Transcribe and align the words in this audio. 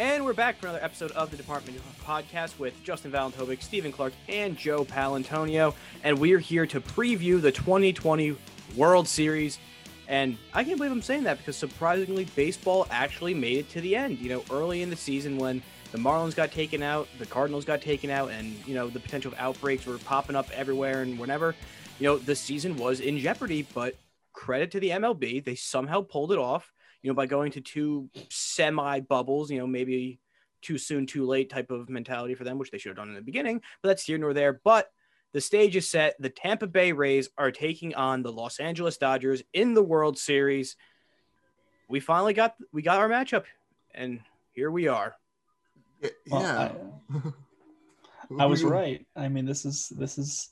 And 0.00 0.24
we're 0.24 0.32
back 0.32 0.56
for 0.56 0.66
another 0.66 0.82
episode 0.82 1.10
of 1.10 1.30
the 1.30 1.36
Department 1.36 1.78
Podcast 2.02 2.58
with 2.58 2.72
Justin 2.82 3.12
Valentovic, 3.12 3.60
Stephen 3.60 3.92
Clarke, 3.92 4.14
and 4.30 4.56
Joe 4.56 4.82
Paolantonio. 4.82 5.74
And 6.02 6.18
we're 6.18 6.38
here 6.38 6.64
to 6.68 6.80
preview 6.80 7.38
the 7.38 7.52
2020 7.52 8.34
World 8.76 9.06
Series. 9.06 9.58
And 10.08 10.38
I 10.54 10.64
can't 10.64 10.78
believe 10.78 10.90
I'm 10.90 11.02
saying 11.02 11.24
that 11.24 11.36
because 11.36 11.54
surprisingly, 11.54 12.24
baseball 12.34 12.86
actually 12.90 13.34
made 13.34 13.58
it 13.58 13.68
to 13.72 13.82
the 13.82 13.94
end. 13.94 14.20
You 14.20 14.30
know, 14.30 14.44
early 14.50 14.80
in 14.80 14.88
the 14.88 14.96
season 14.96 15.36
when 15.36 15.62
the 15.92 15.98
Marlins 15.98 16.34
got 16.34 16.50
taken 16.50 16.82
out, 16.82 17.06
the 17.18 17.26
Cardinals 17.26 17.66
got 17.66 17.82
taken 17.82 18.08
out, 18.08 18.30
and, 18.30 18.54
you 18.66 18.72
know, 18.72 18.88
the 18.88 19.00
potential 19.00 19.34
outbreaks 19.36 19.84
were 19.84 19.98
popping 19.98 20.34
up 20.34 20.48
everywhere 20.54 21.02
and 21.02 21.18
whenever, 21.18 21.54
you 21.98 22.06
know, 22.06 22.16
the 22.16 22.34
season 22.34 22.78
was 22.78 23.00
in 23.00 23.18
jeopardy. 23.18 23.66
But 23.74 23.96
credit 24.32 24.70
to 24.70 24.80
the 24.80 24.92
MLB, 24.92 25.44
they 25.44 25.56
somehow 25.56 26.00
pulled 26.00 26.32
it 26.32 26.38
off 26.38 26.72
you 27.02 27.10
know, 27.10 27.14
by 27.14 27.26
going 27.26 27.52
to 27.52 27.60
two 27.60 28.08
semi 28.30 29.00
bubbles, 29.00 29.50
you 29.50 29.58
know, 29.58 29.66
maybe 29.66 30.20
too 30.62 30.78
soon, 30.78 31.06
too 31.06 31.26
late 31.26 31.50
type 31.50 31.70
of 31.70 31.88
mentality 31.88 32.34
for 32.34 32.44
them, 32.44 32.58
which 32.58 32.70
they 32.70 32.78
should 32.78 32.90
have 32.90 32.96
done 32.96 33.08
in 33.08 33.14
the 33.14 33.22
beginning, 33.22 33.60
but 33.82 33.88
that's 33.88 34.04
here 34.04 34.18
nor 34.18 34.34
there. 34.34 34.60
But 34.64 34.90
the 35.32 35.40
stage 35.40 35.76
is 35.76 35.88
set. 35.88 36.16
The 36.18 36.28
Tampa 36.28 36.66
Bay 36.66 36.92
Rays 36.92 37.28
are 37.38 37.50
taking 37.50 37.94
on 37.94 38.22
the 38.22 38.32
Los 38.32 38.58
Angeles 38.58 38.96
Dodgers 38.96 39.42
in 39.52 39.74
the 39.74 39.82
World 39.82 40.18
Series. 40.18 40.76
We 41.88 42.00
finally 42.00 42.34
got 42.34 42.54
we 42.72 42.82
got 42.82 42.98
our 42.98 43.08
matchup, 43.08 43.44
and 43.94 44.20
here 44.52 44.70
we 44.70 44.88
are. 44.88 45.14
Yeah, 46.02 46.10
Well, 46.26 46.94
I, 48.38 48.44
I 48.44 48.46
was 48.46 48.64
right. 48.78 49.06
I 49.16 49.28
mean, 49.28 49.44
this 49.44 49.64
is 49.64 49.88
this 49.88 50.18
is 50.18 50.50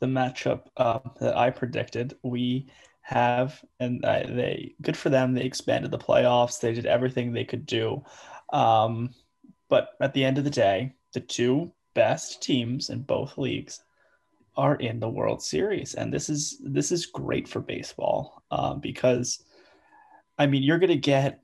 the 0.00 0.06
matchup 0.06 0.66
uh, 0.76 1.00
that 1.20 1.36
I 1.36 1.50
predicted. 1.50 2.16
We 2.22 2.68
have, 3.08 3.64
and 3.80 4.04
uh, 4.04 4.24
they 4.28 4.74
good 4.82 4.96
for 4.96 5.08
them. 5.08 5.32
They 5.32 5.44
expanded 5.44 5.90
the 5.90 5.98
playoffs. 5.98 6.60
They 6.60 6.74
did 6.74 6.84
everything 6.84 7.32
they 7.32 7.44
could 7.44 7.64
do. 7.64 8.04
Um, 8.52 9.14
but 9.70 9.90
at 9.98 10.12
the 10.12 10.24
end 10.24 10.36
of 10.36 10.44
the 10.44 10.50
day, 10.50 10.92
the 11.14 11.20
two 11.20 11.72
best 11.94 12.42
teams 12.42 12.90
in 12.90 13.00
both 13.00 13.38
leagues 13.38 13.82
are 14.58 14.74
in 14.74 15.00
the 15.00 15.08
World 15.08 15.42
Series, 15.42 15.94
and 15.94 16.12
this 16.12 16.28
is 16.28 16.60
this 16.62 16.92
is 16.92 17.06
great 17.06 17.48
for 17.48 17.60
baseball 17.60 18.42
um, 18.50 18.80
because, 18.80 19.42
I 20.36 20.46
mean, 20.46 20.62
you're 20.62 20.78
gonna 20.78 20.96
get 20.96 21.40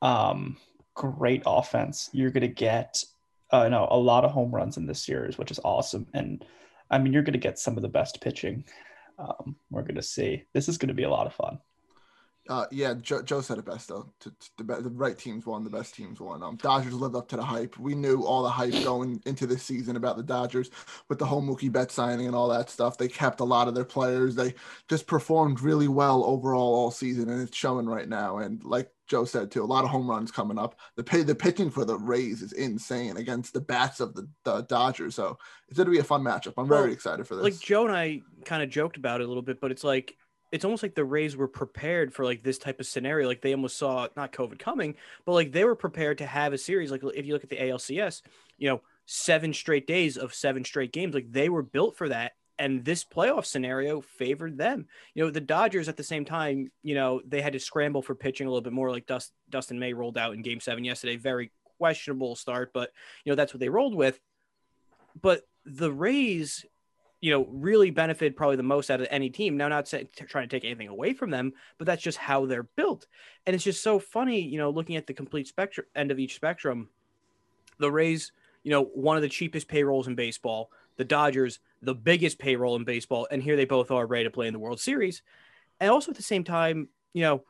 um, 0.00 0.56
great 0.94 1.42
offense. 1.44 2.08
You're 2.14 2.30
gonna 2.30 2.48
get 2.48 3.04
uh, 3.50 3.68
no 3.68 3.88
a 3.90 3.98
lot 3.98 4.24
of 4.24 4.30
home 4.30 4.54
runs 4.54 4.78
in 4.78 4.86
this 4.86 5.02
series, 5.02 5.36
which 5.36 5.50
is 5.50 5.60
awesome, 5.64 6.06
and 6.14 6.42
I 6.90 6.96
mean, 6.96 7.12
you're 7.12 7.22
gonna 7.22 7.36
get 7.36 7.58
some 7.58 7.76
of 7.76 7.82
the 7.82 7.88
best 7.88 8.22
pitching 8.22 8.64
um, 9.18 9.56
we're 9.70 9.82
going 9.82 9.94
to 9.96 10.02
see. 10.02 10.44
This 10.52 10.68
is 10.68 10.78
going 10.78 10.88
to 10.88 10.94
be 10.94 11.04
a 11.04 11.10
lot 11.10 11.26
of 11.26 11.34
fun. 11.34 11.58
Uh, 12.48 12.66
yeah, 12.70 12.92
Joe, 12.94 13.22
Joe, 13.22 13.40
said 13.40 13.56
it 13.56 13.64
best 13.64 13.88
though. 13.88 14.12
To, 14.20 14.30
to 14.30 14.50
the, 14.58 14.64
the, 14.82 14.90
right 14.90 15.16
teams 15.16 15.46
won, 15.46 15.64
the 15.64 15.70
best 15.70 15.94
teams 15.94 16.20
won. 16.20 16.42
Um, 16.42 16.56
Dodgers 16.56 16.92
lived 16.92 17.16
up 17.16 17.26
to 17.28 17.36
the 17.36 17.44
hype. 17.44 17.78
We 17.78 17.94
knew 17.94 18.22
all 18.24 18.42
the 18.42 18.50
hype 18.50 18.72
going 18.84 19.22
into 19.24 19.46
this 19.46 19.62
season 19.62 19.96
about 19.96 20.18
the 20.18 20.22
Dodgers 20.22 20.70
with 21.08 21.18
the 21.18 21.24
whole 21.24 21.42
Mookie 21.42 21.72
Betts 21.72 21.94
signing 21.94 22.26
and 22.26 22.36
all 22.36 22.48
that 22.48 22.68
stuff. 22.68 22.98
They 22.98 23.08
kept 23.08 23.40
a 23.40 23.44
lot 23.44 23.66
of 23.66 23.74
their 23.74 23.84
players. 23.84 24.34
They 24.34 24.54
just 24.90 25.06
performed 25.06 25.62
really 25.62 25.88
well 25.88 26.22
overall 26.24 26.74
all 26.74 26.90
season, 26.90 27.30
and 27.30 27.40
it's 27.40 27.56
showing 27.56 27.86
right 27.86 28.08
now. 28.08 28.38
And 28.38 28.62
like 28.62 28.90
Joe 29.06 29.24
said 29.24 29.50
too, 29.50 29.62
a 29.62 29.66
lot 29.66 29.84
of 29.84 29.90
home 29.90 30.08
runs 30.08 30.30
coming 30.30 30.58
up. 30.58 30.78
The 30.96 31.04
pay, 31.04 31.22
the 31.22 31.34
pitching 31.34 31.70
for 31.70 31.86
the 31.86 31.98
Rays 31.98 32.42
is 32.42 32.52
insane 32.52 33.16
against 33.16 33.54
the 33.54 33.60
bats 33.60 34.00
of 34.00 34.14
the, 34.14 34.28
the 34.44 34.62
Dodgers. 34.62 35.14
So 35.14 35.38
it's 35.68 35.78
going 35.78 35.86
to 35.86 35.92
be 35.92 35.98
a 35.98 36.04
fun 36.04 36.22
matchup. 36.22 36.54
I'm 36.58 36.68
well, 36.68 36.80
very 36.80 36.92
excited 36.92 37.26
for 37.26 37.36
this. 37.36 37.44
Like 37.44 37.58
Joe 37.58 37.86
and 37.86 37.96
I 37.96 38.20
kind 38.44 38.62
of 38.62 38.68
joked 38.68 38.98
about 38.98 39.22
it 39.22 39.24
a 39.24 39.26
little 39.26 39.42
bit, 39.42 39.60
but 39.62 39.70
it's 39.70 39.84
like 39.84 40.16
it's 40.54 40.64
almost 40.64 40.84
like 40.84 40.94
the 40.94 41.04
Rays 41.04 41.36
were 41.36 41.48
prepared 41.48 42.14
for 42.14 42.24
like 42.24 42.44
this 42.44 42.58
type 42.58 42.78
of 42.78 42.86
scenario. 42.86 43.26
Like 43.26 43.40
they 43.40 43.52
almost 43.52 43.76
saw 43.76 44.06
not 44.16 44.30
COVID 44.30 44.60
coming, 44.60 44.94
but 45.24 45.32
like 45.32 45.50
they 45.50 45.64
were 45.64 45.74
prepared 45.74 46.18
to 46.18 46.26
have 46.26 46.52
a 46.52 46.58
series. 46.58 46.92
Like 46.92 47.02
if 47.02 47.26
you 47.26 47.32
look 47.32 47.42
at 47.42 47.50
the 47.50 47.56
ALCS, 47.56 48.22
you 48.56 48.68
know, 48.68 48.80
seven 49.04 49.52
straight 49.52 49.88
days 49.88 50.16
of 50.16 50.32
seven 50.32 50.64
straight 50.64 50.92
games, 50.92 51.12
like 51.12 51.32
they 51.32 51.48
were 51.48 51.64
built 51.64 51.96
for 51.96 52.08
that. 52.08 52.34
And 52.56 52.84
this 52.84 53.04
playoff 53.04 53.46
scenario 53.46 54.00
favored 54.00 54.56
them. 54.56 54.86
You 55.14 55.24
know, 55.24 55.30
the 55.32 55.40
Dodgers 55.40 55.88
at 55.88 55.96
the 55.96 56.04
same 56.04 56.24
time, 56.24 56.70
you 56.84 56.94
know, 56.94 57.20
they 57.26 57.40
had 57.40 57.54
to 57.54 57.58
scramble 57.58 58.00
for 58.00 58.14
pitching 58.14 58.46
a 58.46 58.50
little 58.50 58.62
bit 58.62 58.72
more. 58.72 58.92
Like 58.92 59.06
Dust, 59.06 59.32
Dustin 59.50 59.80
May 59.80 59.92
rolled 59.92 60.16
out 60.16 60.34
in 60.34 60.42
Game 60.42 60.60
Seven 60.60 60.84
yesterday, 60.84 61.16
very 61.16 61.50
questionable 61.78 62.36
start, 62.36 62.70
but 62.72 62.92
you 63.24 63.32
know 63.32 63.36
that's 63.36 63.52
what 63.52 63.58
they 63.58 63.68
rolled 63.68 63.96
with. 63.96 64.20
But 65.20 65.42
the 65.66 65.90
Rays 65.90 66.64
you 67.24 67.30
know, 67.30 67.46
really 67.50 67.88
benefited 67.88 68.36
probably 68.36 68.56
the 68.56 68.62
most 68.62 68.90
out 68.90 69.00
of 69.00 69.08
any 69.10 69.30
team. 69.30 69.56
Now, 69.56 69.68
not 69.68 69.88
say, 69.88 70.06
trying 70.14 70.46
to 70.46 70.54
take 70.54 70.66
anything 70.66 70.88
away 70.88 71.14
from 71.14 71.30
them, 71.30 71.54
but 71.78 71.86
that's 71.86 72.02
just 72.02 72.18
how 72.18 72.44
they're 72.44 72.68
built. 72.76 73.06
And 73.46 73.54
it's 73.54 73.64
just 73.64 73.82
so 73.82 73.98
funny, 73.98 74.42
you 74.42 74.58
know, 74.58 74.68
looking 74.68 74.96
at 74.96 75.06
the 75.06 75.14
complete 75.14 75.48
spectrum 75.48 75.86
end 75.96 76.10
of 76.10 76.18
each 76.18 76.34
spectrum. 76.34 76.90
The 77.78 77.90
Rays, 77.90 78.32
you 78.62 78.70
know, 78.70 78.82
one 78.82 79.16
of 79.16 79.22
the 79.22 79.30
cheapest 79.30 79.68
payrolls 79.68 80.06
in 80.06 80.14
baseball. 80.14 80.70
The 80.98 81.04
Dodgers, 81.06 81.60
the 81.80 81.94
biggest 81.94 82.38
payroll 82.38 82.76
in 82.76 82.84
baseball, 82.84 83.26
and 83.30 83.42
here 83.42 83.56
they 83.56 83.64
both 83.64 83.90
are 83.90 84.04
ready 84.04 84.24
to 84.24 84.30
play 84.30 84.46
in 84.46 84.52
the 84.52 84.58
World 84.58 84.78
Series. 84.78 85.22
And 85.80 85.90
also 85.90 86.10
at 86.10 86.18
the 86.18 86.22
same 86.22 86.44
time, 86.44 86.88
you 87.14 87.22
know, 87.22 87.44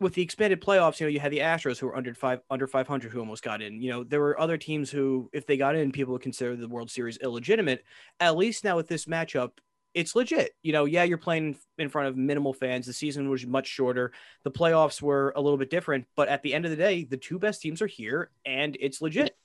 with 0.00 0.14
the 0.14 0.22
expanded 0.22 0.60
playoffs, 0.62 0.98
you 0.98 1.06
know, 1.06 1.10
you 1.10 1.20
had 1.20 1.30
the 1.30 1.38
Astros 1.38 1.78
who 1.78 1.86
were 1.86 1.96
under 1.96 2.14
five 2.14 2.40
under 2.50 2.66
500 2.66 3.12
who 3.12 3.20
almost 3.20 3.42
got 3.42 3.60
in. 3.60 3.80
You 3.80 3.90
know, 3.90 4.04
there 4.04 4.20
were 4.20 4.40
other 4.40 4.56
teams 4.56 4.90
who, 4.90 5.28
if 5.32 5.46
they 5.46 5.56
got 5.56 5.76
in, 5.76 5.92
people 5.92 6.12
would 6.12 6.22
consider 6.22 6.56
the 6.56 6.68
World 6.68 6.90
Series 6.90 7.18
illegitimate. 7.18 7.84
At 8.18 8.36
least 8.36 8.64
now 8.64 8.76
with 8.76 8.88
this 8.88 9.04
matchup, 9.04 9.50
it's 9.92 10.16
legit. 10.16 10.52
You 10.62 10.72
know, 10.72 10.86
yeah, 10.86 11.04
you're 11.04 11.18
playing 11.18 11.56
in 11.78 11.90
front 11.90 12.08
of 12.08 12.16
minimal 12.16 12.54
fans. 12.54 12.86
The 12.86 12.92
season 12.92 13.28
was 13.28 13.46
much 13.46 13.66
shorter. 13.66 14.12
The 14.42 14.50
playoffs 14.50 15.02
were 15.02 15.34
a 15.36 15.40
little 15.40 15.58
bit 15.58 15.70
different, 15.70 16.06
but 16.16 16.28
at 16.28 16.42
the 16.42 16.54
end 16.54 16.64
of 16.64 16.70
the 16.70 16.76
day, 16.76 17.04
the 17.04 17.16
two 17.16 17.38
best 17.38 17.60
teams 17.60 17.82
are 17.82 17.86
here, 17.86 18.30
and 18.46 18.76
it's 18.80 19.02
legit. 19.02 19.36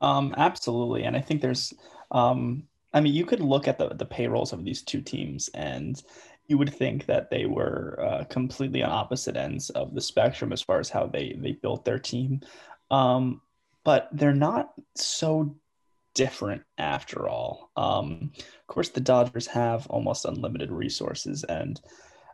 Um, 0.00 0.34
absolutely, 0.36 1.04
and 1.04 1.16
I 1.16 1.20
think 1.20 1.42
there's, 1.42 1.72
um, 2.10 2.64
I 2.92 3.00
mean, 3.00 3.14
you 3.14 3.24
could 3.24 3.40
look 3.40 3.68
at 3.68 3.78
the 3.78 3.90
the 3.90 4.04
payrolls 4.04 4.52
of 4.52 4.64
these 4.64 4.82
two 4.82 5.00
teams, 5.00 5.48
and 5.54 6.02
you 6.52 6.58
would 6.58 6.74
think 6.74 7.06
that 7.06 7.30
they 7.30 7.46
were 7.46 7.98
uh, 7.98 8.24
completely 8.24 8.82
on 8.82 8.90
opposite 8.90 9.38
ends 9.38 9.70
of 9.70 9.94
the 9.94 10.02
spectrum 10.02 10.52
as 10.52 10.60
far 10.60 10.78
as 10.80 10.90
how 10.90 11.06
they 11.06 11.34
they 11.38 11.52
built 11.52 11.82
their 11.86 11.98
team. 11.98 12.42
Um, 12.90 13.40
but 13.84 14.10
they're 14.12 14.34
not 14.34 14.74
so 14.94 15.56
different 16.14 16.62
after 16.76 17.26
all. 17.26 17.70
Um, 17.74 18.32
of 18.36 18.66
course 18.66 18.90
the 18.90 19.00
dodgers 19.00 19.46
have 19.46 19.86
almost 19.86 20.26
unlimited 20.26 20.70
resources 20.70 21.42
and 21.44 21.80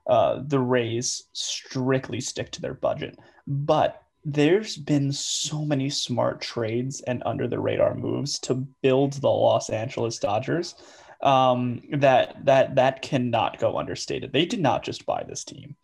uh, 0.09 0.43
the 0.45 0.59
rays 0.59 1.29
strictly 1.33 2.21
stick 2.21 2.51
to 2.51 2.61
their 2.61 2.75
budget. 2.75 3.17
But 3.47 4.03
there's 4.25 4.77
been 4.77 5.13
so 5.13 5.65
many 5.65 5.91
smart 5.91 6.41
trades 6.41 7.03
and 7.03 7.23
under 7.25 7.47
the 7.47 7.61
radar 7.61 7.95
moves 7.95 8.41
to 8.41 8.67
build 8.83 9.13
the 9.13 9.29
los 9.29 9.71
angeles 9.71 10.19
dodgers 10.19 10.75
um, 11.23 11.83
that 11.93 12.45
that 12.45 12.77
that 12.77 13.03
cannot 13.03 13.59
go 13.59 13.79
understated. 13.79 14.33
They 14.33 14.47
did 14.47 14.61
not 14.61 14.83
just 14.83 15.07
buy 15.07 15.25
this 15.27 15.45
team. 15.45 15.77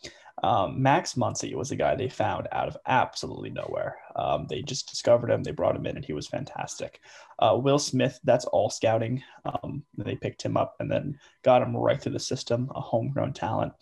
Um, 0.42 0.82
Max 0.82 1.14
Muncy 1.14 1.54
was 1.54 1.70
a 1.70 1.76
guy 1.76 1.94
they 1.94 2.08
found 2.08 2.48
out 2.52 2.68
of 2.68 2.76
absolutely 2.86 3.50
nowhere. 3.50 3.96
Um, 4.14 4.46
they 4.48 4.60
just 4.60 4.90
discovered 4.90 5.30
him, 5.30 5.42
they 5.42 5.52
brought 5.52 5.76
him 5.76 5.86
in, 5.86 5.96
and 5.96 6.04
he 6.04 6.12
was 6.12 6.26
fantastic. 6.26 7.00
Uh, 7.38 7.58
Will 7.60 7.78
Smith, 7.78 8.20
that's 8.24 8.44
all 8.46 8.68
scouting. 8.68 9.22
Um, 9.46 9.84
they 9.96 10.16
picked 10.16 10.42
him 10.42 10.56
up 10.56 10.76
and 10.80 10.90
then 10.90 11.18
got 11.44 11.62
him 11.62 11.74
right 11.74 12.00
through 12.00 12.12
the 12.12 12.20
system, 12.20 12.70
a 12.74 12.80
homegrown 12.80 13.32
talent. 13.32 13.72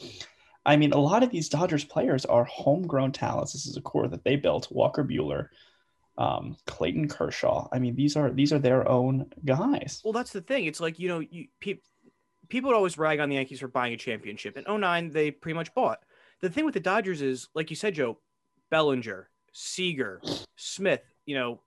I 0.64 0.76
mean, 0.76 0.92
a 0.92 0.98
lot 0.98 1.24
of 1.24 1.30
these 1.30 1.48
Dodgers 1.48 1.84
players 1.84 2.24
are 2.26 2.44
homegrown 2.44 3.12
talents. 3.12 3.52
This 3.52 3.66
is 3.66 3.76
a 3.76 3.80
core 3.80 4.06
that 4.06 4.22
they 4.22 4.36
built. 4.36 4.70
Walker 4.70 5.02
Buehler, 5.02 5.48
um, 6.18 6.56
Clayton 6.66 7.08
Kershaw. 7.08 7.68
I 7.72 7.78
mean, 7.78 7.94
these 7.94 8.16
are 8.16 8.30
these 8.30 8.52
are 8.52 8.58
their 8.58 8.88
own 8.88 9.30
guys. 9.44 10.00
Well, 10.04 10.12
that's 10.12 10.32
the 10.32 10.40
thing. 10.40 10.66
It's 10.66 10.80
like 10.80 10.98
you 10.98 11.08
know, 11.08 11.20
you 11.20 11.48
pe- 11.60 11.80
people 12.48 12.68
would 12.68 12.76
always 12.76 12.98
rag 12.98 13.20
on 13.20 13.28
the 13.28 13.36
Yankees 13.36 13.60
for 13.60 13.68
buying 13.68 13.94
a 13.94 13.96
championship. 13.96 14.56
In 14.56 14.80
09, 14.80 15.10
they 15.10 15.30
pretty 15.30 15.54
much 15.54 15.74
bought. 15.74 16.00
The 16.40 16.50
thing 16.50 16.64
with 16.64 16.74
the 16.74 16.80
Dodgers 16.80 17.22
is, 17.22 17.48
like 17.54 17.70
you 17.70 17.76
said, 17.76 17.94
Joe, 17.94 18.18
Bellinger, 18.70 19.30
Seager, 19.52 20.20
Smith, 20.56 21.02
you 21.24 21.34
know, 21.34 21.60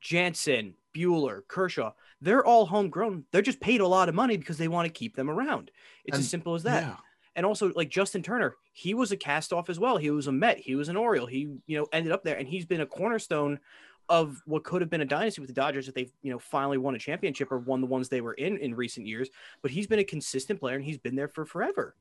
Jansen, 0.00 0.74
Buehler, 0.94 1.40
Kershaw, 1.48 1.92
they're 2.20 2.44
all 2.44 2.66
homegrown. 2.66 3.24
They're 3.32 3.42
just 3.42 3.60
paid 3.60 3.80
a 3.80 3.86
lot 3.86 4.08
of 4.08 4.14
money 4.14 4.36
because 4.36 4.58
they 4.58 4.68
want 4.68 4.86
to 4.86 4.92
keep 4.92 5.16
them 5.16 5.30
around. 5.30 5.70
It's 6.04 6.16
and, 6.16 6.22
as 6.22 6.30
simple 6.30 6.54
as 6.54 6.64
that. 6.64 6.82
Yeah. 6.82 6.96
And 7.38 7.46
also, 7.46 7.72
like 7.76 7.88
Justin 7.88 8.20
Turner, 8.20 8.56
he 8.72 8.94
was 8.94 9.12
a 9.12 9.16
cast 9.16 9.52
off 9.52 9.70
as 9.70 9.78
well. 9.78 9.96
He 9.96 10.10
was 10.10 10.26
a 10.26 10.32
Met. 10.32 10.58
He 10.58 10.74
was 10.74 10.88
an 10.88 10.96
Oriole. 10.96 11.26
He, 11.26 11.48
you 11.68 11.78
know, 11.78 11.86
ended 11.92 12.10
up 12.10 12.24
there, 12.24 12.36
and 12.36 12.48
he's 12.48 12.66
been 12.66 12.80
a 12.80 12.86
cornerstone 12.86 13.60
of 14.08 14.42
what 14.44 14.64
could 14.64 14.80
have 14.80 14.90
been 14.90 15.02
a 15.02 15.04
dynasty 15.04 15.40
with 15.40 15.46
the 15.46 15.54
Dodgers 15.54 15.86
if 15.86 15.94
they've 15.94 16.10
you 16.20 16.32
know 16.32 16.40
finally 16.40 16.78
won 16.78 16.96
a 16.96 16.98
championship 16.98 17.52
or 17.52 17.58
won 17.58 17.80
the 17.80 17.86
ones 17.86 18.08
they 18.08 18.22
were 18.22 18.32
in 18.32 18.56
in 18.58 18.74
recent 18.74 19.06
years. 19.06 19.30
But 19.62 19.70
he's 19.70 19.86
been 19.86 20.00
a 20.00 20.04
consistent 20.04 20.58
player 20.58 20.74
and 20.74 20.84
he's 20.84 20.98
been 20.98 21.14
there 21.14 21.28
for 21.28 21.46
forever. 21.46 21.94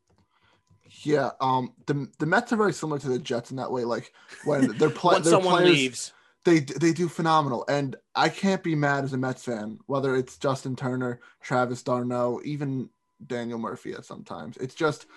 Yeah, 1.04 1.30
um, 1.40 1.76
the 1.86 2.08
the 2.18 2.26
Mets 2.26 2.52
are 2.52 2.58
very 2.58 2.74
similar 2.74 2.98
to 2.98 3.08
the 3.08 3.20
Jets 3.20 3.52
in 3.52 3.58
that 3.58 3.72
way. 3.72 3.84
Like 3.84 4.14
when 4.44 4.76
they're 4.80 4.90
playing, 5.04 5.24
someone 5.24 5.62
players, 5.62 5.70
leaves, 5.70 6.14
they 6.46 6.62
they 6.62 6.94
do 6.94 7.08
phenomenal, 7.08 7.64
and 7.70 7.96
I 8.16 8.30
can't 8.30 8.64
be 8.64 8.74
mad 8.74 9.04
as 9.04 9.14
a 9.14 9.18
Mets 9.18 9.44
fan. 9.44 9.78
Whether 9.86 10.16
it's 10.16 10.40
Justin 10.40 10.76
Turner, 10.76 11.20
Travis 11.44 11.84
d'Arnaud, 11.84 12.42
even 12.44 12.90
Daniel 13.26 13.60
Murphy 13.60 13.94
at 13.94 14.06
sometimes, 14.06 14.58
it's 14.58 14.76
just 14.76 15.08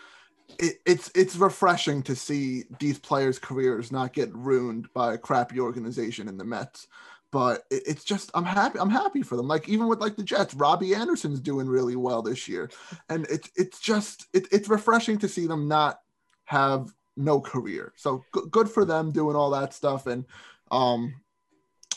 it, 0.58 0.80
it's 0.86 1.10
it's 1.14 1.36
refreshing 1.36 2.02
to 2.04 2.16
see 2.16 2.64
these 2.78 2.98
players' 2.98 3.38
careers 3.38 3.92
not 3.92 4.12
get 4.12 4.34
ruined 4.34 4.92
by 4.92 5.14
a 5.14 5.18
crappy 5.18 5.60
organization 5.60 6.28
in 6.28 6.36
the 6.36 6.44
Mets. 6.44 6.86
But 7.30 7.62
it, 7.70 7.82
it's 7.86 8.04
just 8.04 8.30
I'm 8.34 8.44
happy 8.44 8.78
I'm 8.78 8.90
happy 8.90 9.22
for 9.22 9.36
them. 9.36 9.48
Like 9.48 9.68
even 9.68 9.86
with 9.86 10.00
like 10.00 10.16
the 10.16 10.24
Jets, 10.24 10.54
Robbie 10.54 10.94
Anderson's 10.94 11.40
doing 11.40 11.68
really 11.68 11.96
well 11.96 12.22
this 12.22 12.48
year, 12.48 12.70
and 13.08 13.26
it's 13.30 13.50
it's 13.56 13.80
just 13.80 14.26
it, 14.32 14.48
it's 14.50 14.68
refreshing 14.68 15.18
to 15.18 15.28
see 15.28 15.46
them 15.46 15.68
not 15.68 16.00
have 16.44 16.92
no 17.16 17.40
career. 17.40 17.92
So 17.96 18.24
g- 18.34 18.42
good 18.50 18.68
for 18.68 18.84
them 18.84 19.12
doing 19.12 19.36
all 19.36 19.50
that 19.50 19.74
stuff, 19.74 20.06
and 20.06 20.24
um, 20.70 21.14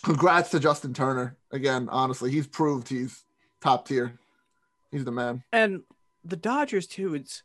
congrats 0.03 0.51
to 0.51 0.59
Justin 0.59 0.93
Turner 0.93 1.37
again. 1.51 1.89
Honestly, 1.89 2.31
he's 2.31 2.47
proved 2.47 2.87
he's 2.87 3.23
top 3.61 3.87
tier. 3.87 4.19
He's 4.93 5.03
the 5.03 5.11
man. 5.11 5.43
And 5.51 5.81
the 6.23 6.37
Dodgers 6.37 6.85
too. 6.85 7.15
It's 7.15 7.41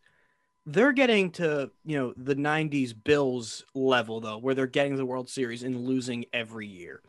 they're 0.67 0.93
getting 0.93 1.31
to 1.31 1.71
you 1.85 1.99
know 1.99 2.13
the 2.17 2.37
90s 2.37 2.93
bills 2.93 3.65
level 3.75 4.21
though 4.21 4.37
where 4.37 4.55
they're 4.55 4.67
getting 4.67 4.97
the 4.97 5.07
world 5.07 5.31
series 5.31 5.63
and 5.63 5.87
losing 5.87 6.27
every 6.33 6.67
year. 6.67 7.01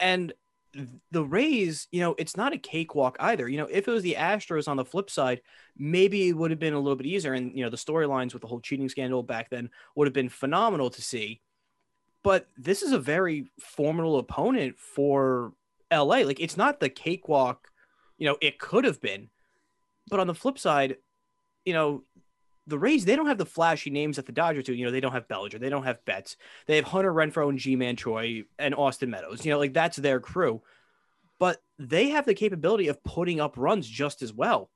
And 0.00 0.32
the 1.12 1.24
rays 1.24 1.86
you 1.92 2.00
know 2.00 2.16
it's 2.18 2.36
not 2.36 2.52
a 2.52 2.58
cakewalk 2.58 3.16
either. 3.20 3.48
You 3.48 3.58
know 3.58 3.68
if 3.70 3.86
it 3.86 3.92
was 3.92 4.02
the 4.02 4.16
astros 4.18 4.66
on 4.66 4.76
the 4.76 4.84
flip 4.84 5.08
side 5.08 5.40
maybe 5.78 6.28
it 6.28 6.36
would 6.36 6.50
have 6.50 6.58
been 6.58 6.74
a 6.74 6.80
little 6.80 6.96
bit 6.96 7.06
easier. 7.06 7.32
And 7.32 7.56
you 7.56 7.62
know 7.62 7.70
the 7.70 7.76
storylines 7.76 8.32
with 8.32 8.42
the 8.42 8.48
whole 8.48 8.60
cheating 8.60 8.88
scandal 8.88 9.22
back 9.22 9.50
then 9.50 9.70
would 9.94 10.08
have 10.08 10.14
been 10.14 10.28
phenomenal 10.28 10.90
to 10.90 11.00
see. 11.00 11.40
But 12.24 12.48
this 12.56 12.82
is 12.82 12.90
a 12.90 12.98
very 12.98 13.52
formidable 13.60 14.18
opponent 14.18 14.80
for 14.80 15.52
la 15.92 16.02
like 16.02 16.40
it's 16.40 16.56
not 16.56 16.80
the 16.80 16.88
cakewalk 16.88 17.68
you 18.18 18.26
know 18.26 18.36
it 18.40 18.58
could 18.58 18.84
have 18.84 19.00
been 19.00 19.28
but 20.08 20.20
on 20.20 20.26
the 20.26 20.34
flip 20.34 20.58
side 20.58 20.96
you 21.64 21.72
know 21.72 22.04
the 22.66 22.78
Rays, 22.78 23.04
they 23.04 23.16
don't 23.16 23.26
have 23.26 23.38
the 23.38 23.46
flashy 23.46 23.90
names 23.90 24.16
that 24.16 24.26
the 24.26 24.32
Dodgers 24.32 24.64
do. 24.64 24.74
You 24.74 24.86
know, 24.86 24.90
they 24.90 25.00
don't 25.00 25.12
have 25.12 25.28
Bellinger, 25.28 25.58
they 25.58 25.68
don't 25.68 25.84
have 25.84 26.04
Betts, 26.04 26.36
they 26.66 26.76
have 26.76 26.86
Hunter 26.86 27.12
Renfroe 27.12 27.48
and 27.48 27.58
Ji-Man 27.58 27.96
Choi 27.96 28.44
and 28.58 28.74
Austin 28.74 29.10
Meadows. 29.10 29.44
You 29.44 29.52
know, 29.52 29.58
like 29.58 29.74
that's 29.74 29.96
their 29.96 30.20
crew, 30.20 30.62
but 31.38 31.62
they 31.78 32.10
have 32.10 32.24
the 32.24 32.34
capability 32.34 32.88
of 32.88 33.02
putting 33.04 33.40
up 33.40 33.54
runs 33.56 33.86
just 33.86 34.22
as 34.22 34.32
well. 34.32 34.70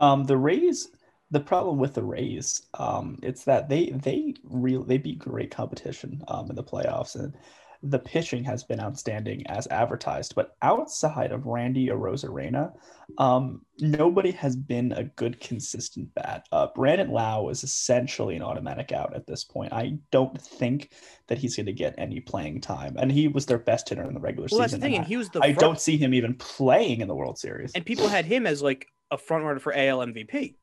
Um, 0.00 0.24
the 0.24 0.36
Rays, 0.36 0.88
the 1.30 1.40
problem 1.40 1.78
with 1.78 1.94
the 1.94 2.02
Rays, 2.02 2.62
um, 2.74 3.18
it's 3.22 3.44
that 3.44 3.68
they 3.68 3.90
they 3.90 4.34
really 4.42 4.86
they 4.86 4.98
beat 4.98 5.18
great 5.18 5.50
competition 5.50 6.22
um 6.28 6.50
in 6.50 6.56
the 6.56 6.64
playoffs 6.64 7.14
and 7.14 7.34
the 7.82 7.98
pitching 7.98 8.44
has 8.44 8.62
been 8.62 8.80
outstanding 8.80 9.46
as 9.46 9.66
advertised. 9.68 10.34
But 10.34 10.56
outside 10.60 11.32
of 11.32 11.46
Randy 11.46 11.88
Arozarena, 11.88 12.72
um, 13.18 13.62
nobody 13.78 14.32
has 14.32 14.54
been 14.54 14.92
a 14.92 15.04
good, 15.04 15.40
consistent 15.40 16.12
bat. 16.14 16.46
Uh, 16.52 16.68
Brandon 16.74 17.10
Lowe 17.10 17.48
is 17.48 17.64
essentially 17.64 18.36
an 18.36 18.42
automatic 18.42 18.92
out 18.92 19.14
at 19.14 19.26
this 19.26 19.44
point. 19.44 19.72
I 19.72 19.98
don't 20.10 20.40
think 20.40 20.92
that 21.28 21.38
he's 21.38 21.56
going 21.56 21.66
to 21.66 21.72
get 21.72 21.94
any 21.96 22.20
playing 22.20 22.60
time, 22.60 22.96
and 22.98 23.10
he 23.10 23.28
was 23.28 23.46
their 23.46 23.58
best 23.58 23.88
hitter 23.88 24.04
in 24.04 24.14
the 24.14 24.20
regular 24.20 24.48
well, 24.50 24.60
season. 24.60 24.60
That's 24.60 24.72
the 24.74 24.80
thing, 24.80 24.94
and, 24.96 25.04
I, 25.04 25.08
he 25.08 25.16
was 25.16 25.30
the. 25.30 25.40
I 25.40 25.54
front... 25.54 25.58
don't 25.58 25.80
see 25.80 25.96
him 25.96 26.12
even 26.12 26.34
playing 26.34 27.00
in 27.00 27.08
the 27.08 27.14
World 27.14 27.38
Series. 27.38 27.72
And 27.74 27.84
people 27.86 28.08
had 28.08 28.26
him 28.26 28.46
as 28.46 28.60
like 28.60 28.86
a 29.10 29.18
front 29.18 29.44
runner 29.44 29.60
for 29.60 29.72
AL 29.72 29.98
MVP. 29.98 30.54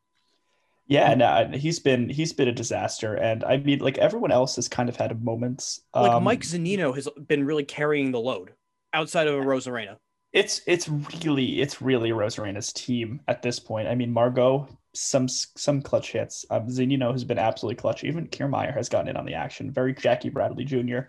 Yeah, 0.88 1.14
no, 1.16 1.50
he's 1.54 1.80
been 1.80 2.08
he's 2.10 2.32
been 2.32 2.48
a 2.48 2.54
disaster, 2.54 3.16
and 3.16 3.44
I 3.44 3.58
mean, 3.58 3.80
like 3.80 3.98
everyone 3.98 4.32
else 4.32 4.56
has 4.56 4.70
kind 4.70 4.88
of 4.88 4.96
had 4.96 5.24
moments. 5.24 5.82
Like 5.94 6.12
um, 6.12 6.24
Mike 6.24 6.42
Zunino 6.42 6.96
has 6.96 7.10
been 7.28 7.46
really 7.46 7.66
carrying 7.66 8.12
the 8.12 8.20
load 8.20 8.54
outside 8.94 9.28
of 9.28 9.36
Arozarena. 9.36 9.98
It's 10.32 10.62
it's 10.66 10.88
really 10.88 11.62
it's 11.62 11.82
really 11.82 12.12
Rosarena's 12.12 12.72
team 12.72 13.20
at 13.28 13.42
this 13.42 13.60
point. 13.60 13.90
I 13.90 13.96
mean, 13.96 14.14
Margot 14.14 14.70
some 14.98 15.28
some 15.28 15.82
clutch 15.82 16.12
hits. 16.12 16.46
Um, 16.50 16.68
has 16.68 17.24
been 17.24 17.40
absolutely 17.40 17.76
clutch. 17.76 18.04
Even 18.04 18.28
Kiermaier 18.28 18.74
has 18.74 18.90
gotten 18.90 19.10
in 19.10 19.18
on 19.18 19.26
the 19.26 19.34
action. 19.34 19.72
Very 19.72 19.94
Jackie 19.94 20.30
Bradley 20.30 20.66
Jr. 20.66 21.00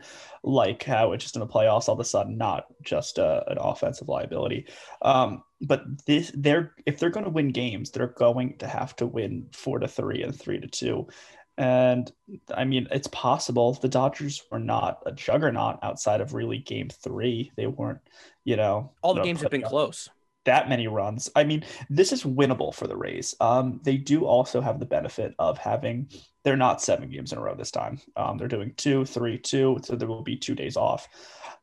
Like 0.42 0.82
how 0.82 1.12
it's 1.12 1.24
just 1.24 1.36
in 1.36 1.40
the 1.40 1.46
playoffs 1.46 1.88
all 1.88 1.94
of 1.94 2.00
a 2.00 2.04
sudden 2.04 2.38
not 2.38 2.66
just 2.82 3.18
a, 3.18 3.44
an 3.50 3.58
offensive 3.58 4.08
liability. 4.08 4.66
Um, 5.02 5.42
but 5.60 5.84
this 6.06 6.30
they're 6.34 6.72
if 6.86 6.98
they're 6.98 7.10
going 7.10 7.24
to 7.24 7.30
win 7.30 7.50
games, 7.50 7.90
they're 7.90 8.06
going 8.06 8.58
to 8.58 8.66
have 8.66 8.94
to 8.96 9.06
win 9.06 9.48
four 9.52 9.78
to 9.78 9.88
three 9.88 10.22
and 10.22 10.38
three 10.38 10.60
to 10.60 10.68
two. 10.68 11.08
And 11.56 12.10
I 12.54 12.64
mean, 12.64 12.86
it's 12.92 13.08
possible 13.08 13.74
the 13.74 13.88
Dodgers 13.88 14.44
were 14.50 14.60
not 14.60 15.00
a 15.06 15.12
juggernaut 15.12 15.80
outside 15.82 16.20
of 16.20 16.32
really 16.32 16.58
game 16.58 16.88
three. 16.88 17.50
They 17.56 17.66
weren't, 17.66 17.98
you 18.44 18.56
know, 18.56 18.92
all 19.02 19.14
the 19.14 19.22
games 19.22 19.40
have 19.42 19.50
been 19.50 19.64
up. 19.64 19.70
close 19.70 20.08
that 20.44 20.68
many 20.68 20.88
runs. 20.88 21.30
I 21.36 21.44
mean, 21.44 21.64
this 21.90 22.12
is 22.12 22.24
winnable 22.24 22.74
for 22.74 22.86
the 22.86 22.96
Rays. 22.96 23.34
Um, 23.40 23.80
they 23.82 23.96
do 23.96 24.24
also 24.24 24.60
have 24.60 24.78
the 24.78 24.86
benefit 24.86 25.34
of 25.38 25.58
having 25.58 26.08
they're 26.44 26.56
not 26.56 26.80
seven 26.80 27.10
games 27.10 27.32
in 27.32 27.38
a 27.38 27.42
row 27.42 27.54
this 27.54 27.70
time. 27.70 28.00
Um, 28.16 28.38
they're 28.38 28.48
doing 28.48 28.72
two, 28.76 29.04
three, 29.04 29.38
two, 29.38 29.78
so 29.82 29.96
there 29.96 30.08
will 30.08 30.22
be 30.22 30.36
two 30.36 30.54
days 30.54 30.76
off. 30.76 31.06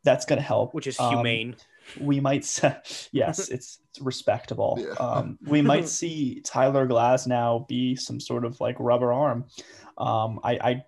That's 0.03 0.25
going 0.25 0.37
to 0.37 0.45
help, 0.45 0.73
which 0.75 0.85
is 0.85 0.97
humane. 0.97 1.55
Um, 1.97 2.05
we 2.05 2.19
might, 2.19 2.45
say, 2.45 2.75
yes, 3.11 3.49
it's, 3.49 3.79
it's 3.89 4.01
respectable. 4.01 4.77
Yeah. 4.79 4.93
Um, 4.93 5.39
we 5.47 5.61
might 5.61 5.87
see 5.99 6.41
Tyler 6.41 6.87
Glasnow 6.87 7.67
be 7.67 7.95
some 7.95 8.19
sort 8.19 8.45
of 8.45 8.59
like 8.61 8.75
rubber 8.79 9.11
arm. 9.11 9.45
Um, 9.97 10.39
I, 10.43 10.59
I 10.61 10.83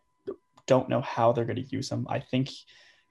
don't 0.67 0.89
know 0.89 1.01
how 1.01 1.31
they're 1.31 1.45
going 1.45 1.63
to 1.63 1.75
use 1.75 1.89
him. 1.89 2.05
I 2.09 2.19
think 2.19 2.49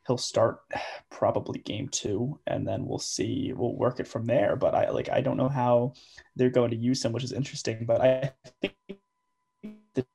he'll 0.07 0.17
start 0.17 0.61
probably 1.11 1.61
game 1.61 1.89
two 1.89 2.39
and 2.47 2.67
then 2.67 2.87
we'll 2.87 2.99
see 2.99 3.53
we'll 3.55 3.77
work 3.77 4.01
it 4.01 4.09
from 4.09 4.25
there. 4.25 4.57
But 4.57 4.75
i 4.75 4.91
like 4.91 5.09
i 5.11 5.21
don't 5.21 5.37
know 5.37 5.49
how 5.49 5.95
they're 6.35 6.51
going 6.51 6.71
to 6.71 6.77
use 6.77 7.05
him 7.05 7.13
which 7.13 7.25
is 7.25 7.33
interesting 7.33 7.85
but 7.87 8.01
i 8.01 8.31
think 8.61 8.75
the 9.95 10.07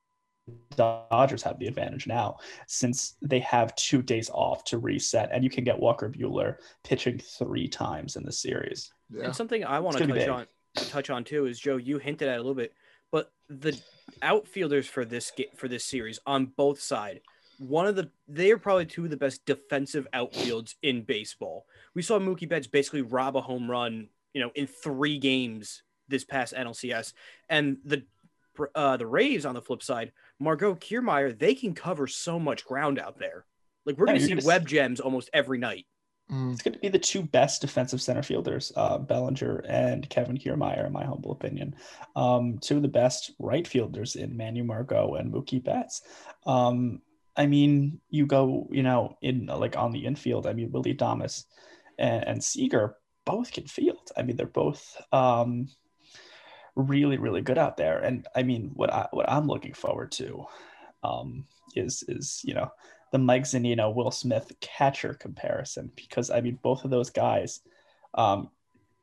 dodgers 0.75 1.43
have 1.43 1.59
the 1.59 1.67
advantage 1.67 2.07
now 2.07 2.37
since 2.67 3.15
they 3.21 3.39
have 3.39 3.75
two 3.75 4.01
days 4.01 4.29
off 4.33 4.63
to 4.65 4.77
reset 4.77 5.29
and 5.31 5.43
you 5.43 5.49
can 5.49 5.63
get 5.63 5.79
walker 5.79 6.09
buehler 6.09 6.55
pitching 6.83 7.17
three 7.19 7.67
times 7.67 8.15
in 8.15 8.23
the 8.23 8.31
series. 8.31 8.91
Yeah. 9.09 9.25
and 9.25 9.35
something 9.35 9.65
i 9.65 9.79
want 9.79 9.97
to 9.97 10.07
touch 10.07 10.27
on 10.27 10.45
touch 10.75 11.09
on 11.09 11.23
too 11.23 11.45
is 11.45 11.59
joe 11.59 11.77
you 11.77 11.97
hinted 11.97 12.29
at 12.29 12.35
a 12.35 12.37
little 12.37 12.55
bit 12.55 12.73
but 13.11 13.31
the 13.49 13.77
outfielders 14.21 14.87
for 14.87 15.03
this 15.03 15.31
for 15.55 15.67
this 15.67 15.83
series 15.83 16.19
on 16.25 16.45
both 16.45 16.79
sides 16.79 17.19
one 17.61 17.85
of 17.85 17.95
the 17.95 18.09
they 18.27 18.51
are 18.51 18.57
probably 18.57 18.87
two 18.87 19.03
of 19.03 19.11
the 19.11 19.17
best 19.17 19.45
defensive 19.45 20.07
outfields 20.13 20.73
in 20.81 21.03
baseball. 21.03 21.67
We 21.93 22.01
saw 22.01 22.17
Mookie 22.17 22.49
Betts 22.49 22.65
basically 22.65 23.03
rob 23.03 23.37
a 23.37 23.41
home 23.41 23.69
run, 23.69 24.09
you 24.33 24.41
know, 24.41 24.51
in 24.55 24.65
three 24.65 25.19
games 25.19 25.83
this 26.07 26.23
past 26.23 26.55
NLCS, 26.55 27.13
and 27.49 27.77
the 27.85 28.03
uh, 28.73 28.97
the 28.97 29.05
Rays 29.05 29.45
on 29.45 29.53
the 29.53 29.61
flip 29.61 29.83
side, 29.83 30.11
Margot 30.39 30.73
Kiermaier, 30.75 31.37
they 31.37 31.53
can 31.53 31.73
cover 31.73 32.07
so 32.07 32.39
much 32.39 32.65
ground 32.65 32.99
out 32.99 33.19
there. 33.19 33.45
Like 33.85 33.97
we're 33.97 34.07
yeah, 34.07 34.17
going 34.17 34.27
to 34.27 34.41
see 34.41 34.47
web 34.47 34.67
gems 34.67 34.99
almost 34.99 35.29
every 35.31 35.59
night. 35.59 35.85
Mm. 36.31 36.53
It's 36.53 36.61
going 36.63 36.73
to 36.73 36.79
be 36.79 36.89
the 36.89 36.99
two 36.99 37.21
best 37.21 37.61
defensive 37.61 38.01
center 38.01 38.23
fielders, 38.23 38.71
uh, 38.75 38.97
Bellinger 38.97 39.63
and 39.67 40.09
Kevin 40.09 40.37
Kiermaier, 40.37 40.87
in 40.87 40.93
my 40.93 41.05
humble 41.05 41.31
opinion. 41.31 41.75
Um, 42.15 42.57
two 42.59 42.77
of 42.77 42.81
the 42.81 42.87
best 42.87 43.31
right 43.37 43.67
fielders 43.67 44.15
in 44.15 44.35
Manu 44.35 44.63
Margot 44.63 45.15
and 45.15 45.31
Mookie 45.31 45.63
Betts. 45.63 46.01
Um, 46.45 47.01
I 47.35 47.45
mean, 47.45 47.99
you 48.09 48.25
go, 48.25 48.67
you 48.71 48.83
know, 48.83 49.17
in 49.21 49.45
like 49.45 49.77
on 49.77 49.91
the 49.91 50.05
infield. 50.05 50.47
I 50.47 50.53
mean, 50.53 50.71
Willie 50.71 50.93
Adames 50.93 51.45
and, 51.97 52.27
and 52.27 52.43
Seager 52.43 52.97
both 53.25 53.51
can 53.51 53.67
field. 53.67 54.11
I 54.17 54.23
mean, 54.23 54.35
they're 54.35 54.45
both 54.47 54.99
um, 55.11 55.69
really, 56.75 57.17
really 57.17 57.41
good 57.41 57.57
out 57.57 57.77
there. 57.77 57.99
And 57.99 58.27
I 58.35 58.43
mean, 58.43 58.71
what 58.73 58.91
I 58.91 59.07
what 59.11 59.29
I'm 59.29 59.47
looking 59.47 59.73
forward 59.73 60.11
to 60.13 60.45
um, 61.03 61.45
is 61.75 62.03
is 62.07 62.41
you 62.43 62.53
know 62.53 62.69
the 63.11 63.17
Mike 63.17 63.43
Zunino 63.43 63.93
Will 63.93 64.11
Smith 64.11 64.51
catcher 64.59 65.13
comparison 65.13 65.91
because 65.95 66.29
I 66.29 66.41
mean 66.41 66.59
both 66.61 66.83
of 66.83 66.91
those 66.91 67.09
guys. 67.09 67.61
Um, 68.13 68.49